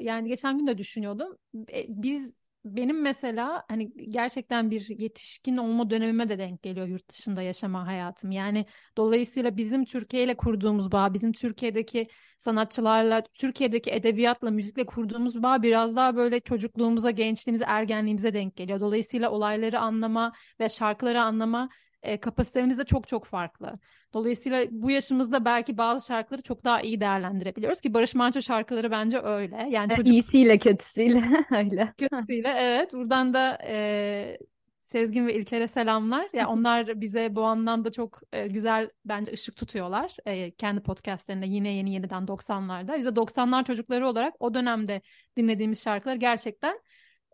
yani 0.00 0.28
geçen 0.28 0.58
gün 0.58 0.66
de 0.66 0.78
düşünüyordum. 0.78 1.36
E, 1.72 1.86
biz 1.88 2.34
benim 2.64 3.02
mesela 3.02 3.64
hani 3.68 3.92
gerçekten 4.10 4.70
bir 4.70 4.88
yetişkin 4.98 5.56
olma 5.56 5.90
dönemime 5.90 6.28
de 6.28 6.38
denk 6.38 6.62
geliyor 6.62 6.86
yurt 6.86 7.08
dışında 7.08 7.42
yaşama 7.42 7.86
hayatım. 7.86 8.30
Yani 8.30 8.66
dolayısıyla 8.96 9.56
bizim 9.56 9.84
Türkiye 9.84 10.24
ile 10.24 10.36
kurduğumuz 10.36 10.92
bağ, 10.92 11.14
bizim 11.14 11.32
Türkiye'deki 11.32 12.08
sanatçılarla, 12.38 13.22
Türkiye'deki 13.34 13.90
edebiyatla, 13.90 14.50
müzikle 14.50 14.86
kurduğumuz 14.86 15.42
bağ 15.42 15.62
biraz 15.62 15.96
daha 15.96 16.16
böyle 16.16 16.40
çocukluğumuza, 16.40 17.10
gençliğimize, 17.10 17.64
ergenliğimize 17.68 18.34
denk 18.34 18.56
geliyor. 18.56 18.80
Dolayısıyla 18.80 19.30
olayları 19.30 19.80
anlama 19.80 20.32
ve 20.60 20.68
şarkıları 20.68 21.22
anlama 21.22 21.68
e, 22.04 22.16
kapasitemiz 22.20 22.78
de 22.78 22.84
çok 22.84 23.08
çok 23.08 23.24
farklı. 23.24 23.78
Dolayısıyla 24.14 24.66
bu 24.70 24.90
yaşımızda 24.90 25.44
belki 25.44 25.78
bazı 25.78 26.06
şarkıları 26.06 26.42
çok 26.42 26.64
daha 26.64 26.80
iyi 26.80 27.00
değerlendirebiliyoruz 27.00 27.80
ki 27.80 27.94
Barış 27.94 28.14
Manço 28.14 28.42
şarkıları 28.42 28.90
bence 28.90 29.20
öyle. 29.20 29.66
Yani 29.70 29.92
e, 29.92 29.96
çocuk 29.96 30.14
iyisiyle 30.14 30.58
kötüsüyle 30.58 31.22
öyle. 31.50 31.94
kötüsüyle 31.98 32.54
evet. 32.58 32.92
Buradan 32.92 33.34
da 33.34 33.58
e, 33.66 34.38
Sezgin 34.80 35.26
ve 35.26 35.34
İlker'e 35.34 35.68
selamlar. 35.68 36.28
Ya 36.32 36.48
onlar 36.48 37.00
bize 37.00 37.28
bu 37.32 37.42
anlamda 37.42 37.92
çok 37.92 38.20
e, 38.32 38.46
güzel 38.46 38.90
bence 39.04 39.32
ışık 39.32 39.56
tutuyorlar. 39.56 40.16
E, 40.26 40.50
kendi 40.50 40.80
podcastlerinde 40.82 41.46
yine 41.46 41.74
yeni 41.74 41.92
yeniden 41.94 42.22
90'larda. 42.22 42.98
Bize 42.98 43.08
90'lar 43.16 43.64
çocukları 43.64 44.08
olarak 44.08 44.34
o 44.40 44.54
dönemde 44.54 45.00
dinlediğimiz 45.36 45.82
şarkılar 45.82 46.16
gerçekten 46.16 46.80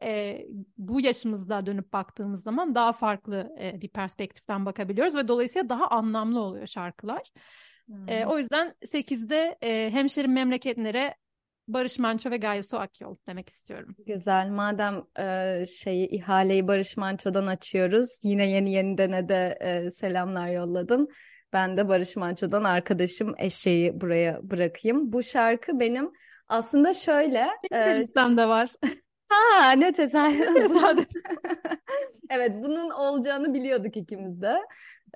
e, 0.02 0.44
bu 0.78 1.00
yaşımızda 1.00 1.66
dönüp 1.66 1.92
baktığımız 1.92 2.42
zaman 2.42 2.74
daha 2.74 2.92
farklı 2.92 3.52
e, 3.60 3.80
bir 3.80 3.88
perspektiften 3.88 4.66
bakabiliyoruz 4.66 5.16
ve 5.16 5.28
dolayısıyla 5.28 5.68
daha 5.68 5.88
anlamlı 5.88 6.40
oluyor 6.40 6.66
şarkılar. 6.66 7.32
E, 8.08 8.24
Hmm. 8.24 8.30
o 8.30 8.38
yüzden 8.38 8.74
8'de 8.86 9.58
e, 9.62 9.90
hemşerim 9.90 10.32
memleketlere 10.32 11.16
Barış 11.68 11.98
Manço 11.98 12.30
ve 12.30 12.36
Gaye 12.36 12.62
Su 12.62 12.78
Akyol 12.78 13.16
demek 13.28 13.48
istiyorum. 13.48 13.96
Güzel. 14.06 14.48
Madem 14.50 15.02
e, 15.18 15.64
şeyi 15.66 16.08
ihaleyi 16.08 16.68
Barış 16.68 16.96
Manço'dan 16.96 17.46
açıyoruz. 17.46 18.20
Yine 18.22 18.50
yeni 18.50 18.72
yenidene 18.72 19.28
de 19.28 19.58
e, 19.60 19.90
selamlar 19.90 20.48
yolladın. 20.48 21.08
Ben 21.52 21.76
de 21.76 21.88
Barış 21.88 22.16
Manço'dan 22.16 22.64
arkadaşım 22.64 23.34
eşeği 23.38 24.00
buraya 24.00 24.40
bırakayım. 24.42 25.12
Bu 25.12 25.22
şarkı 25.22 25.80
benim 25.80 26.10
aslında 26.48 26.92
şöyle 26.92 27.46
Benim 27.70 27.86
de 27.86 27.90
e, 27.90 27.98
listemde 27.98 28.48
var. 28.48 28.70
ha 29.30 29.70
ne 29.72 29.92
tesadüf. 29.92 31.08
Evet, 32.30 32.52
bunun 32.62 32.90
olacağını 32.90 33.54
biliyorduk 33.54 33.96
ikimiz 33.96 34.42
de. 34.42 34.58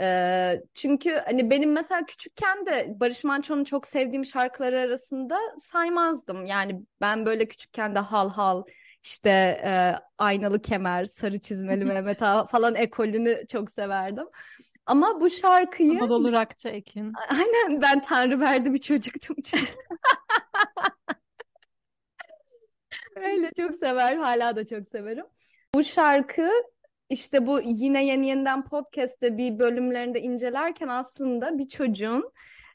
Ee, 0.01 0.63
çünkü 0.75 1.23
hani 1.27 1.51
benim 1.51 1.73
mesela 1.73 2.07
küçükken 2.07 2.67
de 2.67 2.95
Barış 3.01 3.25
Manço'nun 3.25 3.65
çok 3.65 3.87
sevdiğim 3.87 4.25
şarkıları 4.25 4.81
arasında 4.81 5.39
saymazdım. 5.61 6.47
Yani 6.47 6.83
ben 7.01 7.27
böyle 7.27 7.49
küçükken 7.49 7.95
de 7.95 7.99
Hal 7.99 8.31
Hal, 8.31 8.63
işte 9.05 9.31
e, 9.65 9.95
Aynalı 10.19 10.63
Kemer, 10.63 11.05
Sarı 11.05 11.39
Çizmeli 11.41 11.85
Mehmet 11.85 12.23
Ağa 12.23 12.47
falan 12.47 12.75
ekolünü 12.75 13.45
çok 13.49 13.71
severdim. 13.71 14.27
Ama 14.87 15.21
bu 15.21 15.31
şarkıyı 15.31 16.01
Anadolu 16.01 16.33
Rockçı 16.33 16.69
Ekin. 16.69 17.13
aynen 17.31 17.83
ben 17.83 18.03
Tanrı 18.03 18.41
verdi 18.41 18.73
bir 18.73 18.79
çocuktum 18.79 19.37
çünkü. 19.45 19.73
Öyle 23.17 23.51
çok 23.57 23.75
sever, 23.75 24.17
hala 24.17 24.57
da 24.57 24.67
çok 24.67 24.89
severim. 24.89 25.25
Bu 25.75 25.85
şarkı 25.85 26.51
işte 27.11 27.47
bu 27.47 27.61
yine 27.61 28.07
yeni 28.07 28.29
yeniden 28.29 28.65
podcast'te 28.65 29.39
bir 29.39 29.59
bölümlerinde 29.59 30.21
incelerken 30.21 30.89
aslında 30.89 31.59
bir 31.59 31.69
çocuğun 31.69 32.33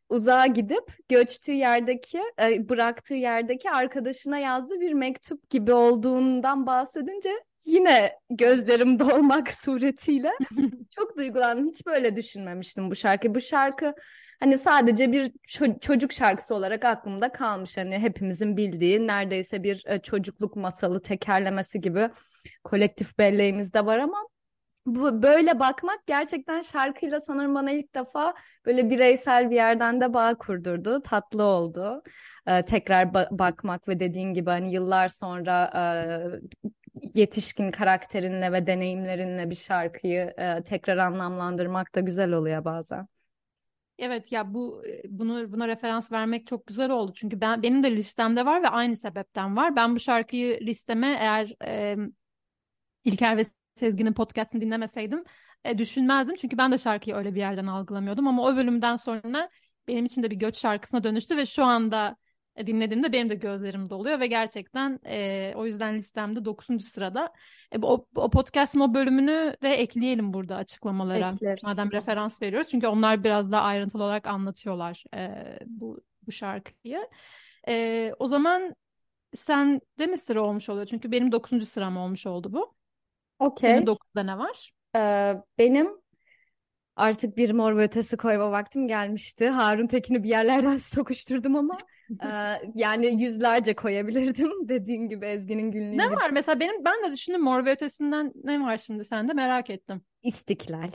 uzağa 0.10 0.45
gidip 0.45 1.10
göçtüğü 1.10 1.52
yerdeki, 1.52 2.21
e, 2.41 2.69
bıraktığı 2.69 3.15
yerdeki 3.15 3.71
arkadaşına 3.71 4.39
yazdığı 4.39 4.80
bir 4.80 4.93
mektup 4.93 5.49
gibi 5.49 5.73
olduğundan 5.73 6.67
bahsedince 6.67 7.32
yine 7.65 8.15
gözlerim 8.30 8.99
dolmak 8.99 9.52
suretiyle 9.58 10.32
çok 10.95 11.17
duygulandım. 11.17 11.67
Hiç 11.67 11.86
böyle 11.86 12.15
düşünmemiştim 12.15 12.91
bu 12.91 12.95
şarkı. 12.95 13.36
Bu 13.36 13.41
şarkı 13.41 13.93
hani 14.39 14.58
sadece 14.58 15.12
bir 15.12 15.32
ço- 15.47 15.80
çocuk 15.80 16.12
şarkısı 16.13 16.56
olarak 16.56 16.86
aklımda 16.86 17.32
kalmış. 17.32 17.78
Hani 17.78 17.99
hepimizin 17.99 18.58
bildiği 18.58 19.08
neredeyse 19.08 19.63
bir 19.63 19.84
e, 19.88 19.99
çocukluk 20.02 20.56
masalı 20.56 21.02
tekerlemesi 21.02 21.82
gibi 21.82 22.10
kolektif 22.63 23.17
belleğimizde 23.17 23.86
var 23.86 23.97
ama 23.97 24.17
bu 24.86 25.23
böyle 25.23 25.60
bakmak 25.60 26.08
gerçekten 26.08 26.62
şarkıyla 26.62 27.21
sanırım 27.21 27.56
bana 27.56 27.71
ilk 27.71 27.95
defa 27.95 28.34
böyle 28.65 28.89
bireysel 28.89 29.49
bir 29.52 29.56
yerden 29.56 30.02
de 30.02 30.13
bağ 30.13 30.36
kurdurdu. 30.36 31.02
Tatlı 31.04 31.43
oldu. 31.43 32.04
Ee, 32.47 32.65
tekrar 32.65 33.04
ba- 33.06 33.39
bakmak 33.39 33.88
ve 33.88 33.99
dediğin 33.99 34.34
gibi 34.34 34.49
hani 34.49 34.73
yıllar 34.73 35.08
sonra 35.10 35.71
e, 37.04 37.10
yetişkin 37.13 37.71
karakterinle 37.71 38.52
ve 38.52 38.67
deneyimlerinle 38.67 39.49
bir 39.49 39.56
şarkıyı 39.56 40.34
e, 40.38 40.63
tekrar 40.63 40.97
anlamlandırmak 40.97 41.95
da 41.95 41.99
güzel 41.99 42.32
oluyor 42.32 42.65
bazen. 42.65 43.08
Evet 43.99 44.31
ya 44.31 44.53
bu 44.53 44.83
bunu 45.09 45.51
buna 45.51 45.67
referans 45.67 46.12
vermek 46.12 46.47
çok 46.47 46.67
güzel 46.67 46.89
oldu. 46.89 47.13
Çünkü 47.15 47.41
ben 47.41 47.63
benim 47.63 47.83
de 47.83 47.95
listemde 47.95 48.45
var 48.45 48.63
ve 48.63 48.67
aynı 48.67 48.95
sebepten 48.95 49.55
var. 49.55 49.75
Ben 49.75 49.95
bu 49.95 49.99
şarkıyı 49.99 50.59
listeme 50.62 51.07
eğer 51.19 51.53
e, 51.65 51.95
İlker 53.05 53.38
ve 53.38 53.43
Sezgin'in 53.75 54.13
podcastini 54.13 54.62
dinlemeseydim 54.62 55.23
e, 55.65 55.77
düşünmezdim. 55.77 56.35
Çünkü 56.35 56.57
ben 56.57 56.71
de 56.71 56.77
şarkıyı 56.77 57.15
öyle 57.15 57.35
bir 57.35 57.39
yerden 57.39 57.67
algılamıyordum. 57.67 58.27
Ama 58.27 58.43
o 58.43 58.55
bölümden 58.55 58.95
sonra 58.95 59.49
benim 59.88 60.05
için 60.05 60.23
de 60.23 60.31
bir 60.31 60.35
göç 60.35 60.57
şarkısına 60.57 61.03
dönüştü 61.03 61.38
ve 61.38 61.45
şu 61.45 61.63
anda 61.63 62.09
e, 62.09 62.18
dinlediğimde 62.57 63.13
benim 63.13 63.29
de 63.29 63.35
gözlerim 63.35 63.89
doluyor 63.89 64.19
ve 64.19 64.27
gerçekten 64.27 64.99
e, 65.05 65.53
o 65.55 65.65
yüzden 65.65 65.97
listemde 65.97 66.45
9. 66.45 66.85
sırada. 66.85 67.33
E, 67.71 67.77
o, 67.81 68.05
o 68.15 68.29
podcast'ın 68.29 68.79
o 68.79 68.93
bölümünü 68.93 69.55
de 69.63 69.69
ekleyelim 69.69 70.33
burada 70.33 70.55
açıklamalara. 70.55 71.31
Ekleriz. 71.33 71.63
Madem 71.63 71.91
referans 71.91 72.41
veriyoruz. 72.41 72.67
Çünkü 72.71 72.88
onlar 72.88 73.23
biraz 73.23 73.51
daha 73.51 73.62
ayrıntılı 73.62 74.03
olarak 74.03 74.27
anlatıyorlar 74.27 75.03
e, 75.15 75.29
bu, 75.65 76.01
bu 76.27 76.31
şarkıyı. 76.31 77.07
E, 77.67 78.13
o 78.19 78.27
zaman 78.27 78.75
sen 79.35 79.81
de 79.99 80.07
mi 80.07 80.17
sıra 80.17 80.41
olmuş 80.41 80.69
oluyor? 80.69 80.85
Çünkü 80.85 81.12
benim 81.12 81.31
9. 81.31 81.69
sıram 81.69 81.97
olmuş 81.97 82.25
oldu 82.25 82.53
bu. 82.53 82.73
Okey. 83.39 83.73
Senin 83.73 83.85
9'da 83.85 84.23
ne 84.23 84.38
var? 84.38 84.71
Ee, 84.95 85.35
benim 85.57 85.88
artık 86.99 87.38
bir 87.38 87.51
mor 87.51 87.77
ve 87.77 87.83
ötesi 87.83 88.17
koyma 88.17 88.51
vaktim 88.51 88.88
gelmişti. 88.88 89.49
Harun 89.49 89.88
Tekin'i 89.88 90.23
bir 90.23 90.29
yerlerden 90.29 90.77
sokuşturdum 90.95 91.55
ama 91.55 91.77
e, 92.23 92.27
yani 92.75 93.23
yüzlerce 93.23 93.75
koyabilirdim. 93.75 94.51
Dediğin 94.69 95.09
gibi 95.09 95.25
Ezgi'nin 95.25 95.71
günlüğü 95.71 95.97
Ne 95.97 96.05
gibi. 96.05 96.15
var? 96.15 96.29
Mesela 96.29 96.59
benim 96.59 96.85
ben 96.85 97.03
de 97.03 97.12
düşündüm 97.12 97.41
Mor 97.41 97.65
ve 97.65 97.71
Ötesi'nden 97.71 98.33
ne 98.43 98.62
var 98.62 98.77
şimdi 98.77 99.03
sende 99.03 99.33
merak 99.33 99.69
ettim. 99.69 100.01
İstiklal. 100.23 100.91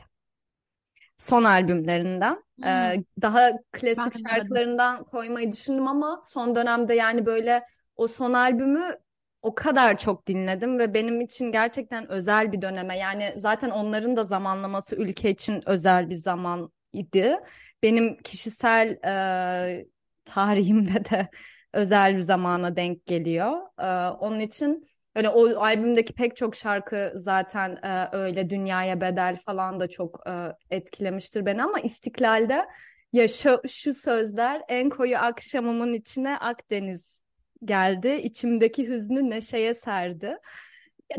Son 1.18 1.44
albümlerinden. 1.44 2.42
Hmm. 2.56 2.66
Ee, 2.66 3.04
daha 3.22 3.50
klasik 3.72 4.14
Ben 4.14 4.30
şarkılarından 4.30 5.04
koymayı 5.04 5.52
düşündüm 5.52 5.88
ama 5.88 6.20
son 6.24 6.56
dönemde 6.56 6.94
yani 6.94 7.26
böyle 7.26 7.64
o 7.96 8.08
son 8.08 8.32
albümü 8.32 8.98
o 9.44 9.54
kadar 9.54 9.98
çok 9.98 10.26
dinledim 10.26 10.78
ve 10.78 10.94
benim 10.94 11.20
için 11.20 11.52
gerçekten 11.52 12.11
özel 12.11 12.52
bir 12.52 12.62
döneme. 12.62 12.98
Yani 12.98 13.35
zaten 13.37 13.70
onların 13.70 14.16
da 14.16 14.24
zamanlaması 14.24 14.96
ülke 14.96 15.30
için 15.30 15.62
özel 15.66 16.11
bir 16.11 16.14
zaman 16.14 16.72
idi. 16.92 17.37
Benim 17.83 18.16
kişisel 18.16 18.88
e, 18.88 19.87
tarihimde 20.24 21.04
de 21.04 21.28
özel 21.72 22.16
bir 22.16 22.20
zamana 22.20 22.76
denk 22.76 23.07
geliyor. 23.07 23.52
E, 23.78 24.11
onun 24.11 24.40
için 24.40 24.87
Öyle 25.16 25.28
o 25.28 25.61
albümdeki 25.61 26.12
pek 26.12 26.37
çok 26.37 26.57
şarkı 26.57 27.12
zaten 27.14 27.78
e, 27.83 28.09
öyle 28.12 28.50
Dünyaya 28.50 29.00
Bedel 29.00 29.37
falan 29.37 29.80
da 29.80 29.88
çok 29.88 30.20
e, 30.26 30.33
etkilemiştir 30.70 31.46
beni 31.46 31.62
ama 31.62 31.80
İstiklal'de 31.80 32.66
ya 33.12 33.28
şu, 33.28 33.62
şu 33.68 33.94
sözler 33.94 34.62
en 34.68 34.90
koyu 34.90 35.18
akşamımın 35.18 35.92
içine 35.92 36.38
Akdeniz 36.38 37.23
geldi. 37.64 38.20
içimdeki 38.24 38.88
hüznü 38.88 39.31
neşeye 39.31 39.74
serdi. 39.74 40.38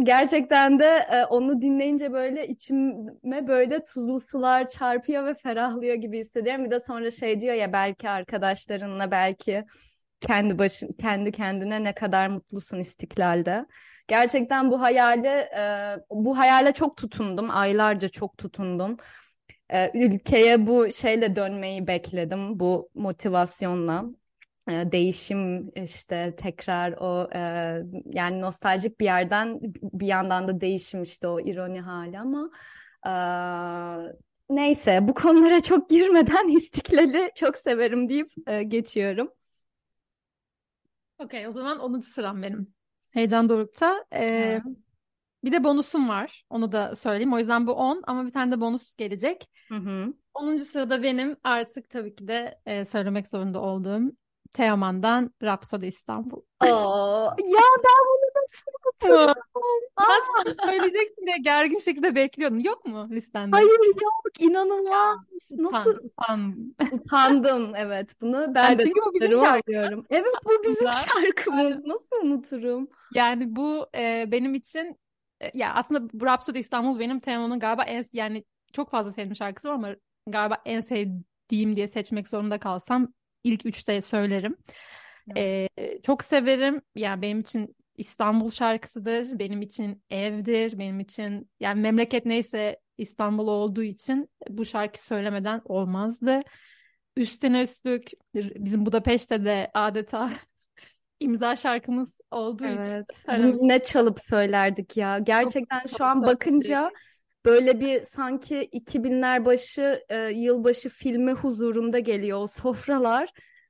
Gerçekten 0.03 0.79
de 0.79 1.07
e, 1.11 1.25
onu 1.25 1.61
dinleyince 1.61 2.11
böyle 2.13 2.47
içime 2.47 3.47
böyle 3.47 3.83
tuzlu 3.83 4.19
sular 4.19 4.67
çarpıyor 4.67 5.25
ve 5.25 5.33
ferahlıyor 5.33 5.95
gibi 5.95 6.19
hissediyorum. 6.19 6.65
Bir 6.65 6.71
de 6.71 6.79
sonra 6.79 7.11
şey 7.11 7.41
diyor 7.41 7.55
ya 7.55 7.73
belki 7.73 8.09
arkadaşlarınla 8.09 9.11
belki 9.11 9.65
kendi 10.21 10.59
başın 10.59 10.93
kendi 10.93 11.31
kendine 11.31 11.83
ne 11.83 11.93
kadar 11.95 12.27
mutlusun 12.27 12.79
istiklalde. 12.79 13.65
Gerçekten 14.07 14.71
bu 14.71 14.81
hayale 14.81 15.49
e, 15.57 15.63
bu 16.09 16.37
hayale 16.37 16.71
çok 16.71 16.97
tutundum. 16.97 17.49
Aylarca 17.49 18.09
çok 18.09 18.37
tutundum. 18.37 18.97
E, 19.69 19.91
ülkeye 19.93 20.67
bu 20.67 20.91
şeyle 20.91 21.35
dönmeyi 21.35 21.87
bekledim. 21.87 22.59
Bu 22.59 22.89
motivasyonla. 22.95 24.05
Değişim 24.67 25.71
işte 25.75 26.35
tekrar 26.37 26.91
o 26.91 27.29
e, 27.33 27.39
yani 28.13 28.41
nostaljik 28.41 28.99
bir 28.99 29.05
yerden 29.05 29.59
bir 29.81 30.07
yandan 30.07 30.47
da 30.47 30.61
değişim 30.61 31.03
işte 31.03 31.27
o 31.27 31.39
ironi 31.39 31.81
hali 31.81 32.19
ama 32.19 32.49
e, 33.07 33.11
neyse 34.49 35.07
bu 35.07 35.13
konulara 35.13 35.59
çok 35.59 35.89
girmeden 35.89 36.47
istiklali 36.57 37.31
çok 37.35 37.57
severim 37.57 38.09
deyip 38.09 38.29
e, 38.47 38.63
geçiyorum. 38.63 39.31
Okey, 41.19 41.47
o 41.47 41.51
zaman 41.51 41.79
10. 41.79 42.07
sıram 42.07 42.43
benim. 42.43 42.73
Heyecan 43.11 43.49
dorukta. 43.49 44.05
Ee, 44.13 44.61
bir 45.43 45.51
de 45.51 45.63
bonusum 45.63 46.09
var. 46.09 46.43
Onu 46.49 46.71
da 46.71 46.95
söyleyeyim. 46.95 47.33
O 47.33 47.37
yüzden 47.37 47.67
bu 47.67 47.71
10 47.71 48.03
ama 48.07 48.25
bir 48.25 48.31
tane 48.31 48.51
de 48.51 48.61
bonus 48.61 48.95
gelecek. 48.95 49.49
Hı 49.69 49.75
hı. 49.75 50.13
10. 50.33 50.63
sırada 50.63 51.03
benim 51.03 51.37
artık 51.43 51.89
tabii 51.89 52.15
ki 52.15 52.27
de 52.27 52.59
e, 52.65 52.85
söylemek 52.85 53.27
zorunda 53.27 53.61
olduğum 53.61 54.11
Teoman'dan 54.55 55.31
Rhapsody 55.43 55.87
İstanbul. 55.87 56.41
Oo, 56.63 57.33
ya 57.37 57.61
ben 57.83 58.01
bunu 58.07 58.29
nasıl 58.35 58.71
unuturum? 58.71 59.43
Sana 59.99 60.71
söyleyeceksin 60.71 61.25
diye 61.25 61.37
gergin 61.37 61.79
şekilde 61.79 62.15
bekliyordum. 62.15 62.59
Yok 62.59 62.85
mu 62.85 63.07
listende? 63.11 63.55
Hayır 63.55 63.79
yok 64.01 64.39
inanılmaz. 64.39 65.17
Nasıl 65.51 65.89
Utan, 65.89 66.03
utan. 66.03 66.75
utandım 66.91 67.75
evet 67.75 68.21
bunu 68.21 68.55
ben 68.55 68.63
Yani 68.63 68.79
de 68.79 68.83
çünkü 68.83 69.01
bu 69.05 69.13
bizim 69.13 69.35
şarkımız. 69.35 70.05
Evet 70.09 70.25
bu 70.45 70.63
bizim 70.69 70.91
şarkımız. 70.91 71.85
Nasıl 71.85 72.15
unuturum? 72.23 72.87
Yani 73.13 73.55
bu 73.55 73.87
e, 73.95 74.25
benim 74.31 74.53
için 74.53 74.99
e, 75.41 75.51
ya 75.53 75.73
aslında 75.73 76.09
bu 76.13 76.25
Rhapsody 76.25 76.59
İstanbul 76.59 76.99
benim 76.99 77.19
Teoman'ın 77.19 77.59
galiba 77.59 77.83
en 77.83 78.03
yani 78.13 78.43
çok 78.73 78.91
fazla 78.91 79.11
sevdiğim 79.11 79.35
şarkısı 79.35 79.69
var 79.69 79.73
ama 79.73 79.95
galiba 80.27 80.57
en 80.65 80.79
sevdiğim 80.79 81.75
diye 81.75 81.87
seçmek 81.87 82.27
zorunda 82.27 82.59
kalsam 82.59 83.07
ilk 83.45 83.65
üçte 83.65 84.01
söylerim. 84.01 84.57
E, 85.37 85.69
çok 86.03 86.23
severim. 86.23 86.81
Yani 86.95 87.21
benim 87.21 87.39
için 87.39 87.75
İstanbul 87.97 88.51
şarkısıdır. 88.51 89.39
Benim 89.39 89.61
için 89.61 90.03
evdir. 90.09 90.79
Benim 90.79 90.99
için 90.99 91.49
yani 91.59 91.81
memleket 91.81 92.25
neyse 92.25 92.79
İstanbul 92.97 93.47
olduğu 93.47 93.83
için 93.83 94.29
bu 94.49 94.65
şarkı 94.65 95.05
söylemeden 95.05 95.61
olmazdı. 95.65 96.41
Üstüne 97.17 97.61
üstlük 97.61 98.11
bizim 98.35 98.85
Budapeşte 98.85 99.45
de 99.45 99.71
adeta 99.73 100.31
imza 101.19 101.55
şarkımız 101.55 102.19
olduğu 102.31 102.65
için 102.65 103.03
Evet. 103.27 103.43
Bunu 103.43 103.67
ne 103.67 103.83
çalıp 103.83 104.19
söylerdik 104.19 104.97
ya. 104.97 105.19
Gerçekten 105.19 105.79
çok 105.79 105.97
şu 105.97 106.05
an 106.05 106.21
söyledik. 106.59 106.85
Böyle 107.45 107.79
bir 107.79 108.03
sanki 108.03 108.61
2000'ler 108.71 109.45
başı 109.45 110.03
e, 110.09 110.17
yılbaşı 110.19 110.89
filmi 110.89 111.31
huzurunda 111.31 111.99
geliyor 111.99 112.39
o 112.41 112.47
sofralar 112.47 113.29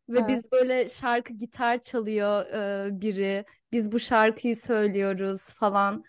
ve 0.10 0.20
Evet. 0.20 0.30
biz 0.30 0.52
böyle 0.52 0.90
şarkı 0.90 1.34
gitar 1.34 1.82
çalıyor 1.82 2.46
e, 2.46 3.02
biri. 3.02 3.46
Biz 3.72 3.92
bu 3.92 4.00
şarkıyı 4.00 4.56
söylüyoruz 4.56 5.42
falan. 5.54 6.04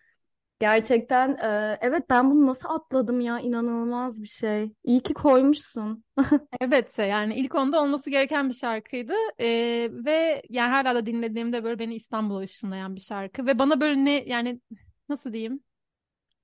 Gerçekten 0.60 1.30
e, 1.36 1.78
evet 1.80 2.10
ben 2.10 2.30
bunu 2.30 2.46
nasıl 2.46 2.68
atladım 2.68 3.20
ya 3.20 3.40
inanılmaz 3.40 4.22
bir 4.22 4.28
şey. 4.28 4.72
İyi 4.84 5.02
ki 5.02 5.14
koymuşsun. 5.14 6.04
Evet 6.60 6.98
yani 6.98 7.34
ilk 7.34 7.54
onda 7.54 7.82
olması 7.82 8.10
gereken 8.10 8.48
bir 8.48 8.54
şarkıydı 8.54 9.12
Ee, 9.40 9.88
ve 9.92 10.42
yani 10.50 10.70
hala 10.70 10.94
da 10.94 11.06
dinlediğimde 11.06 11.64
böyle 11.64 11.78
beni 11.78 11.94
İstanbul'a 11.94 12.40
ışınlayan 12.40 12.96
bir 12.96 13.00
şarkı 13.00 13.46
ve 13.46 13.58
bana 13.58 13.80
böyle 13.80 14.04
ne 14.04 14.24
yani 14.26 14.60
nasıl 15.08 15.32
diyeyim 15.32 15.60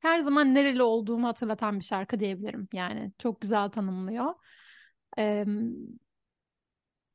her 0.03 0.21
zaman 0.21 0.55
nereli 0.55 0.83
olduğumu 0.83 1.29
hatırlatan 1.29 1.81
bir 1.81 1.85
şarkı 1.85 2.21
diyebilirim 2.21 2.69
yani 2.73 3.13
çok 3.19 3.41
güzel 3.41 3.69
tanımlıyor. 3.69 4.35
Ee, 5.19 5.45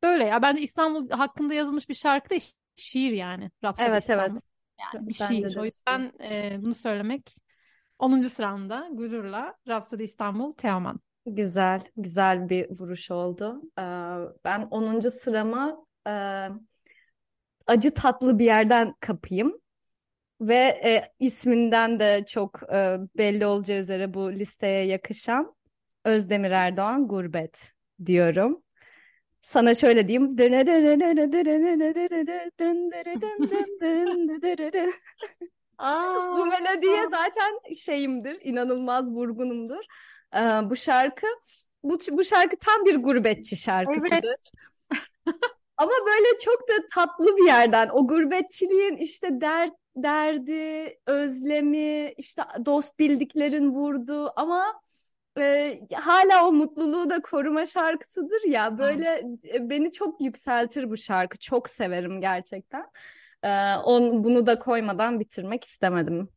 böyle 0.04 0.26
ya 0.26 0.42
bence 0.42 0.62
İstanbul 0.62 1.10
hakkında 1.10 1.54
yazılmış 1.54 1.90
bir 1.90 1.94
şarkı 1.94 2.30
da 2.30 2.36
şiir 2.76 3.12
yani 3.12 3.52
Rhapsody 3.64 3.88
Evet 3.90 4.02
İstanbul. 4.02 4.24
evet. 4.24 4.42
Yani 4.80 5.08
bir 5.08 5.14
şiir. 5.14 5.56
O 5.58 5.66
yüzden 5.66 6.12
e, 6.24 6.58
bunu 6.62 6.76
söylemek 6.76 7.36
10. 8.00 8.30
sıramda 8.30 8.90
gururla 8.92 9.56
Rhapsody 9.68 10.04
İstanbul 10.04 10.54
Teoman. 10.54 10.98
Güzel, 11.26 11.82
güzel 11.98 12.50
bir 12.50 12.80
vuruş 12.80 13.12
oldu. 13.12 13.62
Ee, 13.80 13.82
ben 14.46 14.68
10. 14.72 15.10
sırama 15.10 15.86
e, 16.08 16.12
acı 17.68 17.94
tatlı 17.94 18.40
bir 18.40 18.46
yerden 18.46 18.94
kapayım. 19.00 19.58
Ve 20.42 20.82
e, 20.84 21.14
isminden 21.20 22.00
de 22.00 22.24
çok 22.28 22.64
e, 22.74 22.98
belli 23.18 23.46
olacağı 23.46 23.80
üzere 23.80 24.14
bu 24.14 24.32
listeye 24.32 24.86
yakışan 24.86 25.56
Özdemir 26.06 26.52
Erdoğan 26.52 27.08
Gurbet 27.08 27.72
diyorum. 28.06 28.64
Sana 29.42 29.76
şöyle 29.76 30.08
diyeyim. 30.08 30.38
Bu 35.78 36.42
Aa, 36.42 36.46
melodiye 36.46 37.04
zaten 37.04 37.74
şeyimdir, 37.76 38.40
inanılmaz 38.44 39.12
vurgunumdur. 39.12 39.84
Ee, 40.36 40.40
bu 40.40 40.76
şarkı, 40.76 41.28
bu, 41.84 41.98
bu 42.12 42.24
şarkı 42.24 42.58
tam 42.58 42.86
bir 42.86 42.96
gurbetçi 42.96 43.58
şarkısıdır. 43.58 44.12
evet. 44.12 44.52
Ama 45.78 45.92
böyle 46.06 46.40
çok 46.40 46.68
da 46.70 46.74
tatlı 46.94 47.38
bir 47.38 47.46
yerden. 47.46 47.90
O 47.94 48.08
gurbetçiliğin 48.08 48.98
işte 48.98 49.42
dert, 49.42 49.74
derdi, 50.04 50.98
özlemi, 51.06 52.14
işte 52.18 52.44
dost 52.66 53.00
bildiklerin 53.00 53.70
vurduğu 53.70 54.40
ama 54.40 54.82
e, 55.40 55.80
hala 55.94 56.48
o 56.48 56.52
mutluluğu 56.52 57.10
da 57.10 57.22
koruma 57.22 57.66
şarkısıdır 57.66 58.48
ya. 58.48 58.78
Böyle 58.78 59.24
e, 59.54 59.70
beni 59.70 59.92
çok 59.92 60.22
yükseltir 60.22 60.90
bu 60.90 60.98
şarkı. 60.98 61.38
Çok 61.40 61.70
severim 61.70 62.22
gerçekten. 62.22 62.86
Ee, 63.44 63.76
on, 63.76 64.24
bunu 64.24 64.46
da 64.46 64.60
koymadan 64.60 65.20
bitirmek 65.20 65.64
istemedim. 65.64 66.30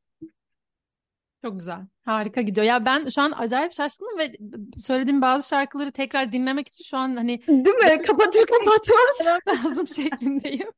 Çok 1.44 1.58
güzel. 1.58 1.80
Harika 2.04 2.42
gidiyor. 2.42 2.66
Ya 2.66 2.84
ben 2.84 3.08
şu 3.08 3.22
an 3.22 3.32
acayip 3.36 3.72
şaşkınım 3.72 4.18
ve 4.18 4.32
söylediğim 4.78 5.22
bazı 5.22 5.48
şarkıları 5.48 5.92
tekrar 5.92 6.32
dinlemek 6.32 6.68
için 6.68 6.84
şu 6.84 6.96
an 6.96 7.16
hani 7.16 7.46
Değil 7.48 7.76
mi? 7.76 8.02
Kapatır 8.06 8.46
kapatmaz. 8.46 9.42
lazım 9.48 9.88
şeklindeyim 9.88 10.68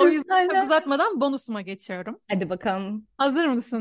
o 0.00 0.08
yüzden 0.08 0.48
çok 0.48 0.64
uzatmadan 0.64 1.20
bonusuma 1.20 1.62
geçiyorum. 1.62 2.20
Hadi 2.30 2.50
bakalım. 2.50 3.06
Hazır 3.18 3.46
mısın? 3.46 3.80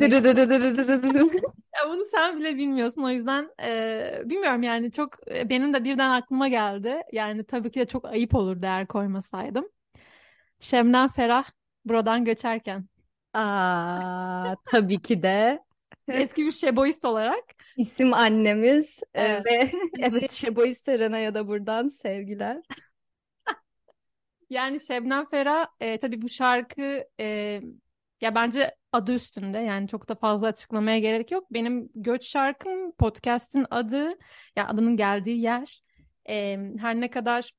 ya 1.76 1.90
bunu 1.90 2.06
sen 2.12 2.38
bile 2.38 2.58
bilmiyorsun 2.58 3.04
o 3.04 3.10
yüzden 3.10 3.50
e, 3.64 4.22
bilmiyorum 4.26 4.64
yani 4.64 4.92
çok 4.92 5.16
e, 5.36 5.50
benim 5.50 5.74
de 5.74 5.84
birden 5.84 6.10
aklıma 6.10 6.48
geldi. 6.48 7.02
Yani 7.12 7.44
tabii 7.44 7.72
ki 7.72 7.80
de 7.80 7.86
çok 7.86 8.06
ayıp 8.06 8.36
olur 8.36 8.62
değer 8.62 8.88
koymasaydım. 8.88 9.70
Şemden 10.60 11.08
Ferah 11.10 11.46
buradan 11.86 12.26
göçerken. 12.26 12.86
Aa, 13.34 14.56
tabii 14.66 15.02
ki 15.02 15.24
de. 15.24 15.60
Eski 16.08 16.46
bir 16.46 16.52
şeboist 16.52 17.06
olarak. 17.06 17.44
İsim 17.78 18.14
annemiz 18.14 19.00
e, 19.14 19.22
evet. 19.22 19.46
ve 19.46 19.72
evet 20.00 20.32
şeboist 20.32 20.86
Serena'ya 20.86 21.34
da 21.34 21.48
buradan 21.48 21.88
sevgiler. 21.88 22.62
Yani 24.50 24.80
Şebnem 24.80 25.26
Ferah 25.30 25.68
e, 25.80 26.00
tabii 26.00 26.22
bu 26.22 26.30
şarkı 26.30 27.04
e, 27.20 27.62
ya 28.22 28.36
bence 28.36 28.76
adı 28.92 29.14
üstünde 29.14 29.58
yani 29.58 29.88
çok 29.88 30.10
da 30.10 30.16
fazla 30.16 30.48
açıklamaya 30.48 31.00
gerek 31.00 31.32
yok. 31.32 31.54
Benim 31.54 31.90
göç 31.96 32.26
şarkım 32.28 32.92
podcast'in 32.92 33.66
adı 33.72 34.10
ya 34.56 34.68
adının 34.68 34.98
geldiği 34.98 35.42
yer. 35.42 35.82
E, 36.30 36.58
her 36.80 37.02
ne 37.02 37.10
kadar 37.10 37.52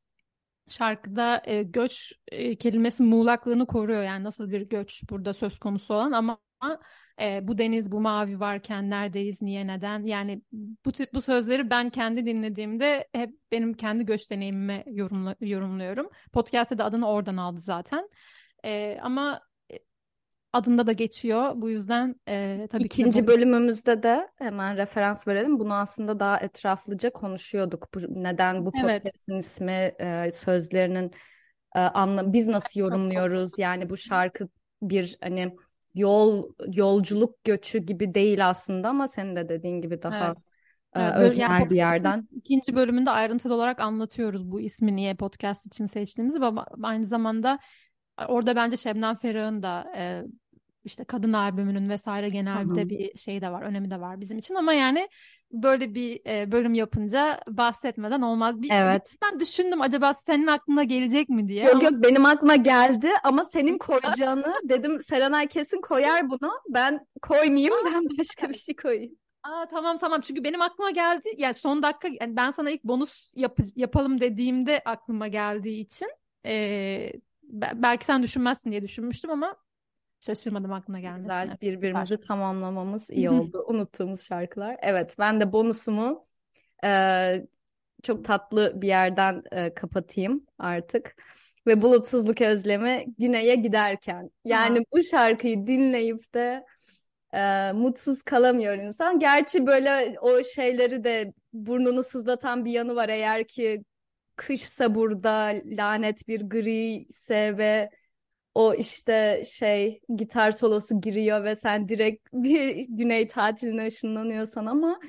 şarkıda 0.68 1.42
e, 1.44 1.62
göç 1.62 2.12
e, 2.28 2.56
kelimesi 2.56 3.02
muğlaklığını 3.02 3.66
koruyor 3.66 4.02
yani 4.02 4.24
nasıl 4.24 4.50
bir 4.50 4.60
göç 4.62 5.02
burada 5.10 5.34
söz 5.34 5.58
konusu 5.58 5.94
olan 5.94 6.12
ama 6.12 6.38
e, 7.20 7.48
bu 7.48 7.58
deniz 7.58 7.92
bu 7.92 8.00
mavi 8.00 8.40
varken 8.40 8.90
neredeyiz 8.90 9.42
niye 9.42 9.66
neden 9.66 10.02
yani 10.02 10.42
bu 10.84 10.92
tip 10.92 11.14
bu 11.14 11.22
sözleri 11.22 11.70
ben 11.70 11.90
kendi 11.90 12.26
dinlediğimde 12.26 13.08
hep 13.12 13.30
benim 13.52 13.74
kendi 13.74 14.06
göç 14.06 14.30
deneyimime 14.30 14.84
yorumla, 14.86 15.36
yorumluyorum. 15.40 16.10
Podcast'te 16.32 16.78
de 16.78 16.82
adını 16.82 17.08
oradan 17.08 17.36
aldı 17.36 17.60
zaten 17.60 18.08
E, 18.64 18.98
ama 19.02 19.40
e, 19.72 19.78
adında 20.52 20.86
da 20.86 20.92
geçiyor 20.92 21.52
bu 21.54 21.70
yüzden 21.70 22.14
e, 22.28 22.66
tabii 22.70 22.88
ki 22.88 23.02
İkinci 23.02 23.22
bu 23.22 23.26
bölümümüzde 23.26 24.02
de 24.02 24.28
hemen 24.38 24.76
referans 24.76 25.28
verelim. 25.28 25.58
Bunu 25.58 25.74
aslında 25.74 26.20
daha 26.20 26.40
etraflıca 26.40 27.10
konuşuyorduk. 27.10 27.88
Bu, 27.94 27.98
neden 28.22 28.66
bu 28.66 28.72
evet 28.84 29.02
podcast'in 29.02 29.38
ismi, 29.38 29.92
e, 30.00 30.30
sözlerinin 30.32 31.10
e, 31.76 31.78
anla 31.80 32.32
biz 32.32 32.46
nasıl 32.46 32.80
yorumluyoruz? 32.80 33.58
Yani 33.58 33.90
bu 33.90 33.96
şarkı 33.96 34.48
bir 34.82 35.16
hani 35.20 35.54
yol 35.94 36.48
yolculuk 36.72 37.44
göçü 37.44 37.78
gibi 37.78 38.14
değil 38.14 38.48
aslında 38.48 38.88
ama 38.88 39.08
senin 39.08 39.36
de 39.36 39.48
dediğin 39.48 39.80
gibi 39.80 40.02
daha 40.02 40.26
evet. 40.26 40.36
e, 40.96 41.00
Evet, 41.00 41.16
böyle 41.16 41.42
yani 41.42 41.70
bir 41.70 41.76
yerden. 41.76 42.28
ikinci 42.32 42.76
bölümünde 42.76 43.10
ayrıntılı 43.10 43.54
olarak 43.54 43.80
anlatıyoruz 43.80 44.50
bu 44.50 44.60
ismi 44.60 44.96
niye 44.96 45.14
podcast 45.14 45.66
için 45.66 45.86
seçtiğimizi 45.86 46.38
ama 46.38 46.66
aynı 46.82 47.06
zamanda 47.06 47.58
orada 48.28 48.56
bence 48.56 48.76
Şebnem 48.76 49.16
Ferah'ın 49.16 49.62
da 49.62 49.92
e, 49.96 50.22
işte 50.84 51.04
kadın 51.04 51.32
albümünün 51.32 51.88
vesaire 51.88 52.26
Hı 52.26 52.30
genel 52.30 52.64
hı. 52.64 52.76
de 52.76 52.88
bir 52.88 53.18
şey 53.18 53.40
de 53.40 53.50
var, 53.52 53.62
önemi 53.62 53.90
de 53.90 54.00
var 54.00 54.20
bizim 54.20 54.38
için 54.38 54.54
ama 54.54 54.72
yani 54.72 55.08
böyle 55.52 55.94
bir 55.94 56.20
e, 56.26 56.52
bölüm 56.52 56.74
yapınca 56.74 57.40
bahsetmeden 57.48 58.20
olmaz. 58.22 58.62
Bir, 58.62 58.70
Evet. 58.72 59.14
ben 59.22 59.40
düşündüm 59.40 59.80
acaba 59.80 60.14
senin 60.14 60.46
aklına 60.46 60.84
gelecek 60.84 61.28
mi 61.28 61.48
diye 61.48 61.64
Yok 61.64 61.72
ama 61.74 61.82
yok 61.82 61.92
benim 62.02 62.26
aklıma 62.26 62.56
geldi 62.56 63.08
ama 63.24 63.44
senin 63.44 63.78
koyacağını 63.78 64.54
dedim 64.64 65.02
Serenay 65.02 65.46
kesin 65.48 65.80
koyar 65.80 66.30
bunu. 66.30 66.52
Ben 66.68 67.06
koymayayım 67.22 67.74
Aa, 67.74 67.84
ben 67.94 68.18
başka 68.18 68.48
bir 68.48 68.54
şey 68.54 68.76
koyayım. 68.76 69.12
Aa, 69.42 69.66
tamam 69.66 69.98
tamam 69.98 70.20
çünkü 70.20 70.44
benim 70.44 70.62
aklıma 70.62 70.90
geldi 70.90 71.28
yani 71.38 71.54
son 71.54 71.82
dakika 71.82 72.08
yani 72.20 72.36
ben 72.36 72.50
sana 72.50 72.70
ilk 72.70 72.84
bonus 72.84 73.30
yap- 73.34 73.58
yapalım 73.76 74.20
dediğimde 74.20 74.82
aklıma 74.84 75.28
geldiği 75.28 75.80
için 75.80 76.08
be- 77.44 77.72
belki 77.74 78.04
sen 78.04 78.22
düşünmezsin 78.22 78.70
diye 78.70 78.82
düşünmüştüm 78.82 79.30
ama 79.30 79.56
şaşırmadım 80.20 80.72
aklına 80.72 81.00
gelmesine. 81.00 81.26
Güzel 81.26 81.60
birbirimizi 81.60 82.20
tamamlamamız 82.20 83.10
Hı 83.10 83.14
iyi 83.14 83.30
oldu. 83.30 83.64
Unuttuğumuz 83.68 84.22
şarkılar. 84.22 84.76
Evet 84.82 85.16
ben 85.18 85.40
de 85.40 85.52
bonusumu 85.52 86.26
eee, 86.84 87.46
çok 88.02 88.24
tatlı 88.24 88.82
bir 88.82 88.88
yerden 88.88 89.42
eee, 89.52 89.74
kapatayım 89.74 90.46
artık. 90.58 91.16
Ve 91.66 91.82
bulutsuzluk 91.82 92.40
özlemi 92.40 93.04
güneye 93.18 93.54
giderken. 93.54 94.30
Yani 94.44 94.84
bu 94.92 95.02
şarkıyı 95.02 95.66
dinleyip 95.66 96.34
de 96.34 96.64
eee, 97.34 97.72
mutsuz 97.72 98.22
kalamıyor 98.22 98.74
insan. 98.78 99.18
Gerçi 99.18 99.66
böyle 99.66 100.16
o 100.20 100.42
şeyleri 100.42 101.04
de 101.04 101.32
burnunu 101.52 102.02
sızlatan 102.02 102.64
bir 102.64 102.72
yanı 102.72 102.96
var. 102.96 103.08
Eğer 103.08 103.46
ki 103.46 103.84
kışsa 104.36 104.94
burada 104.94 105.54
lanet 105.64 106.28
bir 106.28 106.40
gri 106.40 107.04
ise 107.08 107.58
ve 107.58 107.90
o 108.60 108.74
işte 108.74 109.42
şey 109.52 110.00
gitar 110.16 110.50
solosu 110.50 111.00
giriyor 111.00 111.44
ve 111.44 111.56
sen 111.56 111.88
direkt 111.88 112.28
bir 112.32 112.86
güney 112.88 113.28
tatiline 113.28 113.86
ışınlanıyorsan 113.86 114.66
ama 114.66 115.00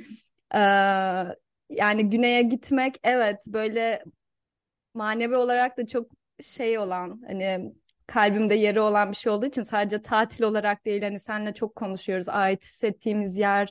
eee, 0.54 1.36
yani 1.70 2.10
güneye 2.10 2.42
gitmek 2.42 2.96
evet 3.04 3.44
böyle 3.48 4.04
manevi 4.94 5.36
olarak 5.36 5.78
da 5.78 5.88
çok 5.88 6.12
şey 6.44 6.80
olan 6.80 7.22
hani 7.28 7.74
kalbimde 8.08 8.56
yeri 8.56 8.80
olan 8.82 9.12
bir 9.12 9.16
şey 9.18 9.32
olduğu 9.32 9.46
için 9.46 9.62
sadece 9.64 10.02
tatil 10.02 10.44
olarak 10.44 10.86
değil 10.86 11.02
hani 11.04 11.20
seninle 11.20 11.54
çok 11.54 11.76
konuşuyoruz 11.76 12.30
ait 12.30 12.64
hissettiğimiz 12.64 13.38
yer, 13.40 13.70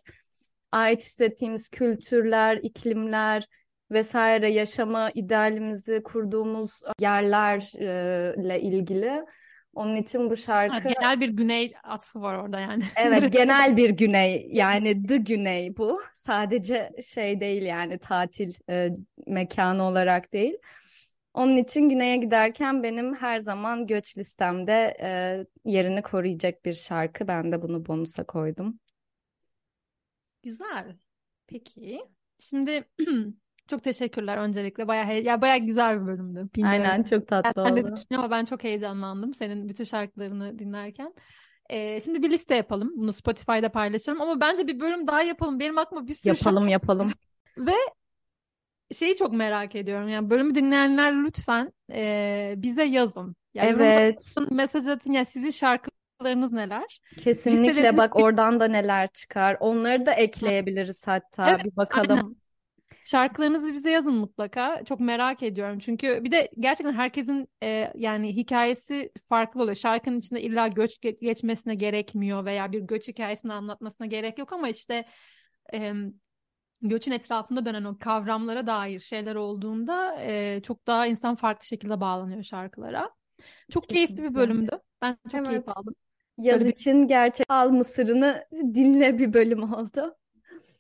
ait 0.73 1.01
hissettiğimiz 1.03 1.69
kültürler, 1.69 2.57
iklimler 2.63 3.47
vesaire 3.91 4.51
yaşama 4.51 5.11
idealimizi 5.15 6.03
kurduğumuz 6.03 6.81
yerlerle 7.01 8.61
ilgili. 8.61 9.25
Onun 9.75 9.97
için 9.97 10.31
bu 10.31 10.37
şarkı 10.37 10.89
genel 10.89 11.21
bir 11.21 11.29
güney 11.29 11.75
atfı 11.83 12.23
var 12.23 12.35
orada 12.35 12.61
yani. 12.61 12.85
evet 12.97 13.33
genel 13.33 13.77
bir 13.77 13.91
güney 13.91 14.49
yani 14.53 15.07
the 15.07 15.17
güney 15.17 15.77
bu. 15.77 16.03
Sadece 16.15 16.91
şey 17.07 17.41
değil 17.41 17.63
yani 17.63 17.99
tatil 17.99 18.55
e, 18.71 18.91
mekanı 19.27 19.83
olarak 19.83 20.33
değil. 20.33 20.55
Onun 21.35 21.57
için 21.57 21.89
güneye 21.89 22.17
giderken 22.17 22.83
benim 22.83 23.15
her 23.15 23.39
zaman 23.39 23.87
göç 23.87 24.19
listemde 24.19 24.97
e, 25.03 25.11
yerini 25.65 26.03
koruyacak 26.03 26.65
bir 26.65 26.73
şarkı. 26.73 27.29
Ben 27.29 27.53
de 27.53 27.63
bunu 27.63 27.87
bonusa 27.87 28.25
koydum. 28.25 28.79
Güzel. 30.43 30.97
Peki. 31.47 32.01
Şimdi 32.39 32.85
çok 33.71 33.83
teşekkürler 33.83 34.37
öncelikle. 34.37 34.89
Bayağı 34.89 35.07
he- 35.07 35.15
ya 35.23 35.41
bayağı 35.41 35.59
güzel 35.59 36.01
bir 36.03 36.07
bölümdü. 36.07 36.49
Bilmiyorum. 36.57 36.81
Aynen 36.83 37.03
çok 37.03 37.29
tatlı 37.29 37.65
Ben 37.65 37.77
de 37.77 37.81
oldu. 37.81 37.93
düşünüyorum 37.97 38.25
ama 38.25 38.31
ben 38.31 38.45
çok 38.45 38.65
heyecanlandım 38.65 39.35
senin 39.35 39.69
bütün 39.69 39.85
şarkılarını 39.85 40.59
dinlerken. 40.59 41.15
Ee, 41.71 42.01
şimdi 42.01 42.23
bir 42.23 42.31
liste 42.31 42.55
yapalım. 42.55 42.93
Bunu 42.97 43.13
Spotify'da 43.13 43.69
paylaşalım 43.73 44.21
ama 44.21 44.41
bence 44.41 44.67
bir 44.67 44.81
bölüm 44.81 45.07
daha 45.07 45.23
yapalım. 45.23 45.61
Benim 45.61 45.79
aklıma 45.79 46.07
bir 46.07 46.15
sürü 46.15 46.37
şarkı 46.37 46.49
Yapalım 46.49 46.69
yapalım. 46.69 47.13
ve 47.59 47.73
şeyi 48.95 49.17
çok 49.17 49.33
merak 49.33 49.75
ediyorum. 49.77 50.09
Yani 50.09 50.31
bölümü 50.31 50.55
dinleyenler 50.55 51.25
lütfen 51.25 51.73
e, 51.93 52.55
bize 52.57 52.85
yazın. 52.85 53.37
Yani 53.55 53.69
Evet. 53.71 54.35
mesaj 54.51 54.87
atın. 54.89 55.13
Ya 55.13 55.25
sizin 55.25 55.51
şarkılarınız 55.51 56.53
neler? 56.53 57.01
Kesinlikle 57.19 57.69
Listelerinizi 57.69 57.99
bak 57.99 58.17
oradan 58.17 58.61
da 58.61 58.65
neler 58.69 59.09
çıkar. 59.13 59.57
Onları 59.61 60.07
da 60.07 60.13
ekleyebiliriz 60.13 61.07
hatta. 61.07 61.51
Evet, 61.51 61.65
Bir 61.65 61.77
bakalım. 61.77 62.19
aynen. 62.19 62.37
Şarkılarınızı 63.05 63.73
bize 63.73 63.91
yazın 63.91 64.15
mutlaka. 64.15 64.85
Çok 64.85 65.01
merak 65.01 65.43
ediyorum. 65.43 65.79
Çünkü 65.79 66.25
bir 66.25 66.33
de 66.33 66.51
gerçekten 66.61 66.93
herkesin 66.93 67.49
e, 67.63 67.93
yani 67.95 68.37
hikayesi 68.37 69.13
farklı 69.29 69.63
oluyor. 69.63 69.77
Şarkının 69.77 70.19
içinde 70.19 70.43
illa 70.43 70.69
göç 70.69 70.97
ge- 70.97 71.19
geçmesine 71.21 71.75
gerekmiyor 71.75 72.45
veya 72.45 72.73
bir 72.73 72.81
göç 72.81 73.09
hikayesini 73.09 73.53
anlatmasına 73.53 74.07
gerek 74.07 74.39
yok 74.39 74.53
ama 74.53 74.69
işte 74.69 75.05
e, 75.75 75.93
göçün 76.83 77.13
etrafında 77.13 77.65
dönen 77.65 77.85
o 77.85 77.99
kavramlara 77.99 78.67
dair 78.67 79.01
şeyler 79.01 79.35
olduğunda 79.35 80.17
e, 80.23 80.61
çok 80.63 80.87
daha 80.87 81.07
insan 81.07 81.37
farklı 81.37 81.67
şekilde 81.67 82.01
bağlanıyor 82.01 82.43
şarkılara. 82.43 83.11
Çok 83.71 83.89
keyifli 83.89 84.23
bir 84.23 84.35
bölümdü. 84.35 84.81
Ben 85.03 85.19
çok 85.33 85.45
keyif 85.45 85.63
Evet. 85.63 85.69
aldım. 85.69 85.95
Yaz 86.39 86.61
Böyle 86.61 86.65
bir 86.65 86.73
için 86.73 87.07
gerçek 87.07 87.47
al 87.49 87.71
mısırını 87.71 88.47
dinle 88.53 89.19
bir 89.19 89.33
bölüm 89.33 89.73
oldu. 89.73 90.17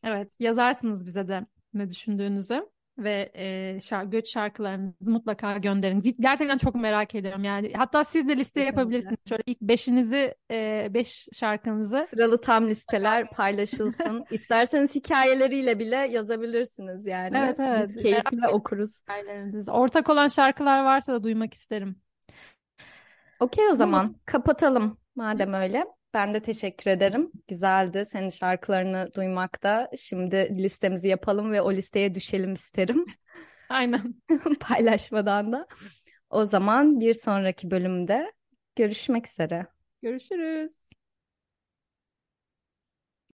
evet 0.04 0.36
yazarsınız 0.40 1.06
bize 1.06 1.28
de 1.28 1.46
ne 1.74 1.90
düşündüğünüzü 1.90 2.66
ve 2.98 3.32
e, 3.34 3.78
şar 3.80 4.04
göç 4.04 4.32
şarkılarınızı 4.32 5.10
mutlaka 5.10 5.58
gönderin. 5.58 6.02
Gerçekten 6.20 6.58
çok 6.58 6.74
merak 6.74 7.14
ediyorum 7.14 7.44
yani. 7.44 7.72
Hatta 7.76 8.04
siz 8.04 8.28
de 8.28 8.36
liste 8.36 8.60
yapabilirsiniz. 8.60 9.18
Şöyle 9.28 9.42
ilk 9.46 9.60
beşinizi, 9.60 10.34
e, 10.50 10.88
beş 10.90 11.28
şarkınızı. 11.32 12.06
Sıralı 12.10 12.40
tam 12.40 12.68
listeler 12.68 13.30
paylaşılsın. 13.30 14.24
İsterseniz 14.30 14.94
hikayeleriyle 14.94 15.78
bile 15.78 15.96
yazabilirsiniz 15.96 17.06
yani. 17.06 17.38
Evet 17.38 17.60
evet 17.60 17.88
Biz 17.88 18.02
keyifle 18.02 18.48
okuruz. 18.48 19.02
Ortak 19.68 20.08
olan 20.08 20.28
şarkılar 20.28 20.84
varsa 20.84 21.12
da 21.12 21.22
duymak 21.22 21.54
isterim. 21.54 21.96
Okey 23.40 23.68
o 23.68 23.74
zaman 23.74 24.14
kapatalım 24.26 24.98
madem 25.16 25.52
öyle. 25.54 25.86
Ben 26.14 26.34
de 26.34 26.40
teşekkür 26.40 26.90
ederim. 26.90 27.30
Güzeldi 27.48 28.04
senin 28.04 28.28
şarkılarını 28.28 29.10
duymak 29.16 29.62
da. 29.62 29.90
Şimdi 29.98 30.36
listemizi 30.62 31.08
yapalım 31.08 31.52
ve 31.52 31.62
o 31.62 31.72
listeye 31.72 32.14
düşelim 32.14 32.52
isterim. 32.52 33.04
Aynen. 33.68 34.14
Paylaşmadan 34.60 35.52
da. 35.52 35.66
O 36.30 36.46
zaman 36.46 37.00
bir 37.00 37.14
sonraki 37.14 37.70
bölümde 37.70 38.32
görüşmek 38.76 39.28
üzere. 39.28 39.66
Görüşürüz. 40.02 40.89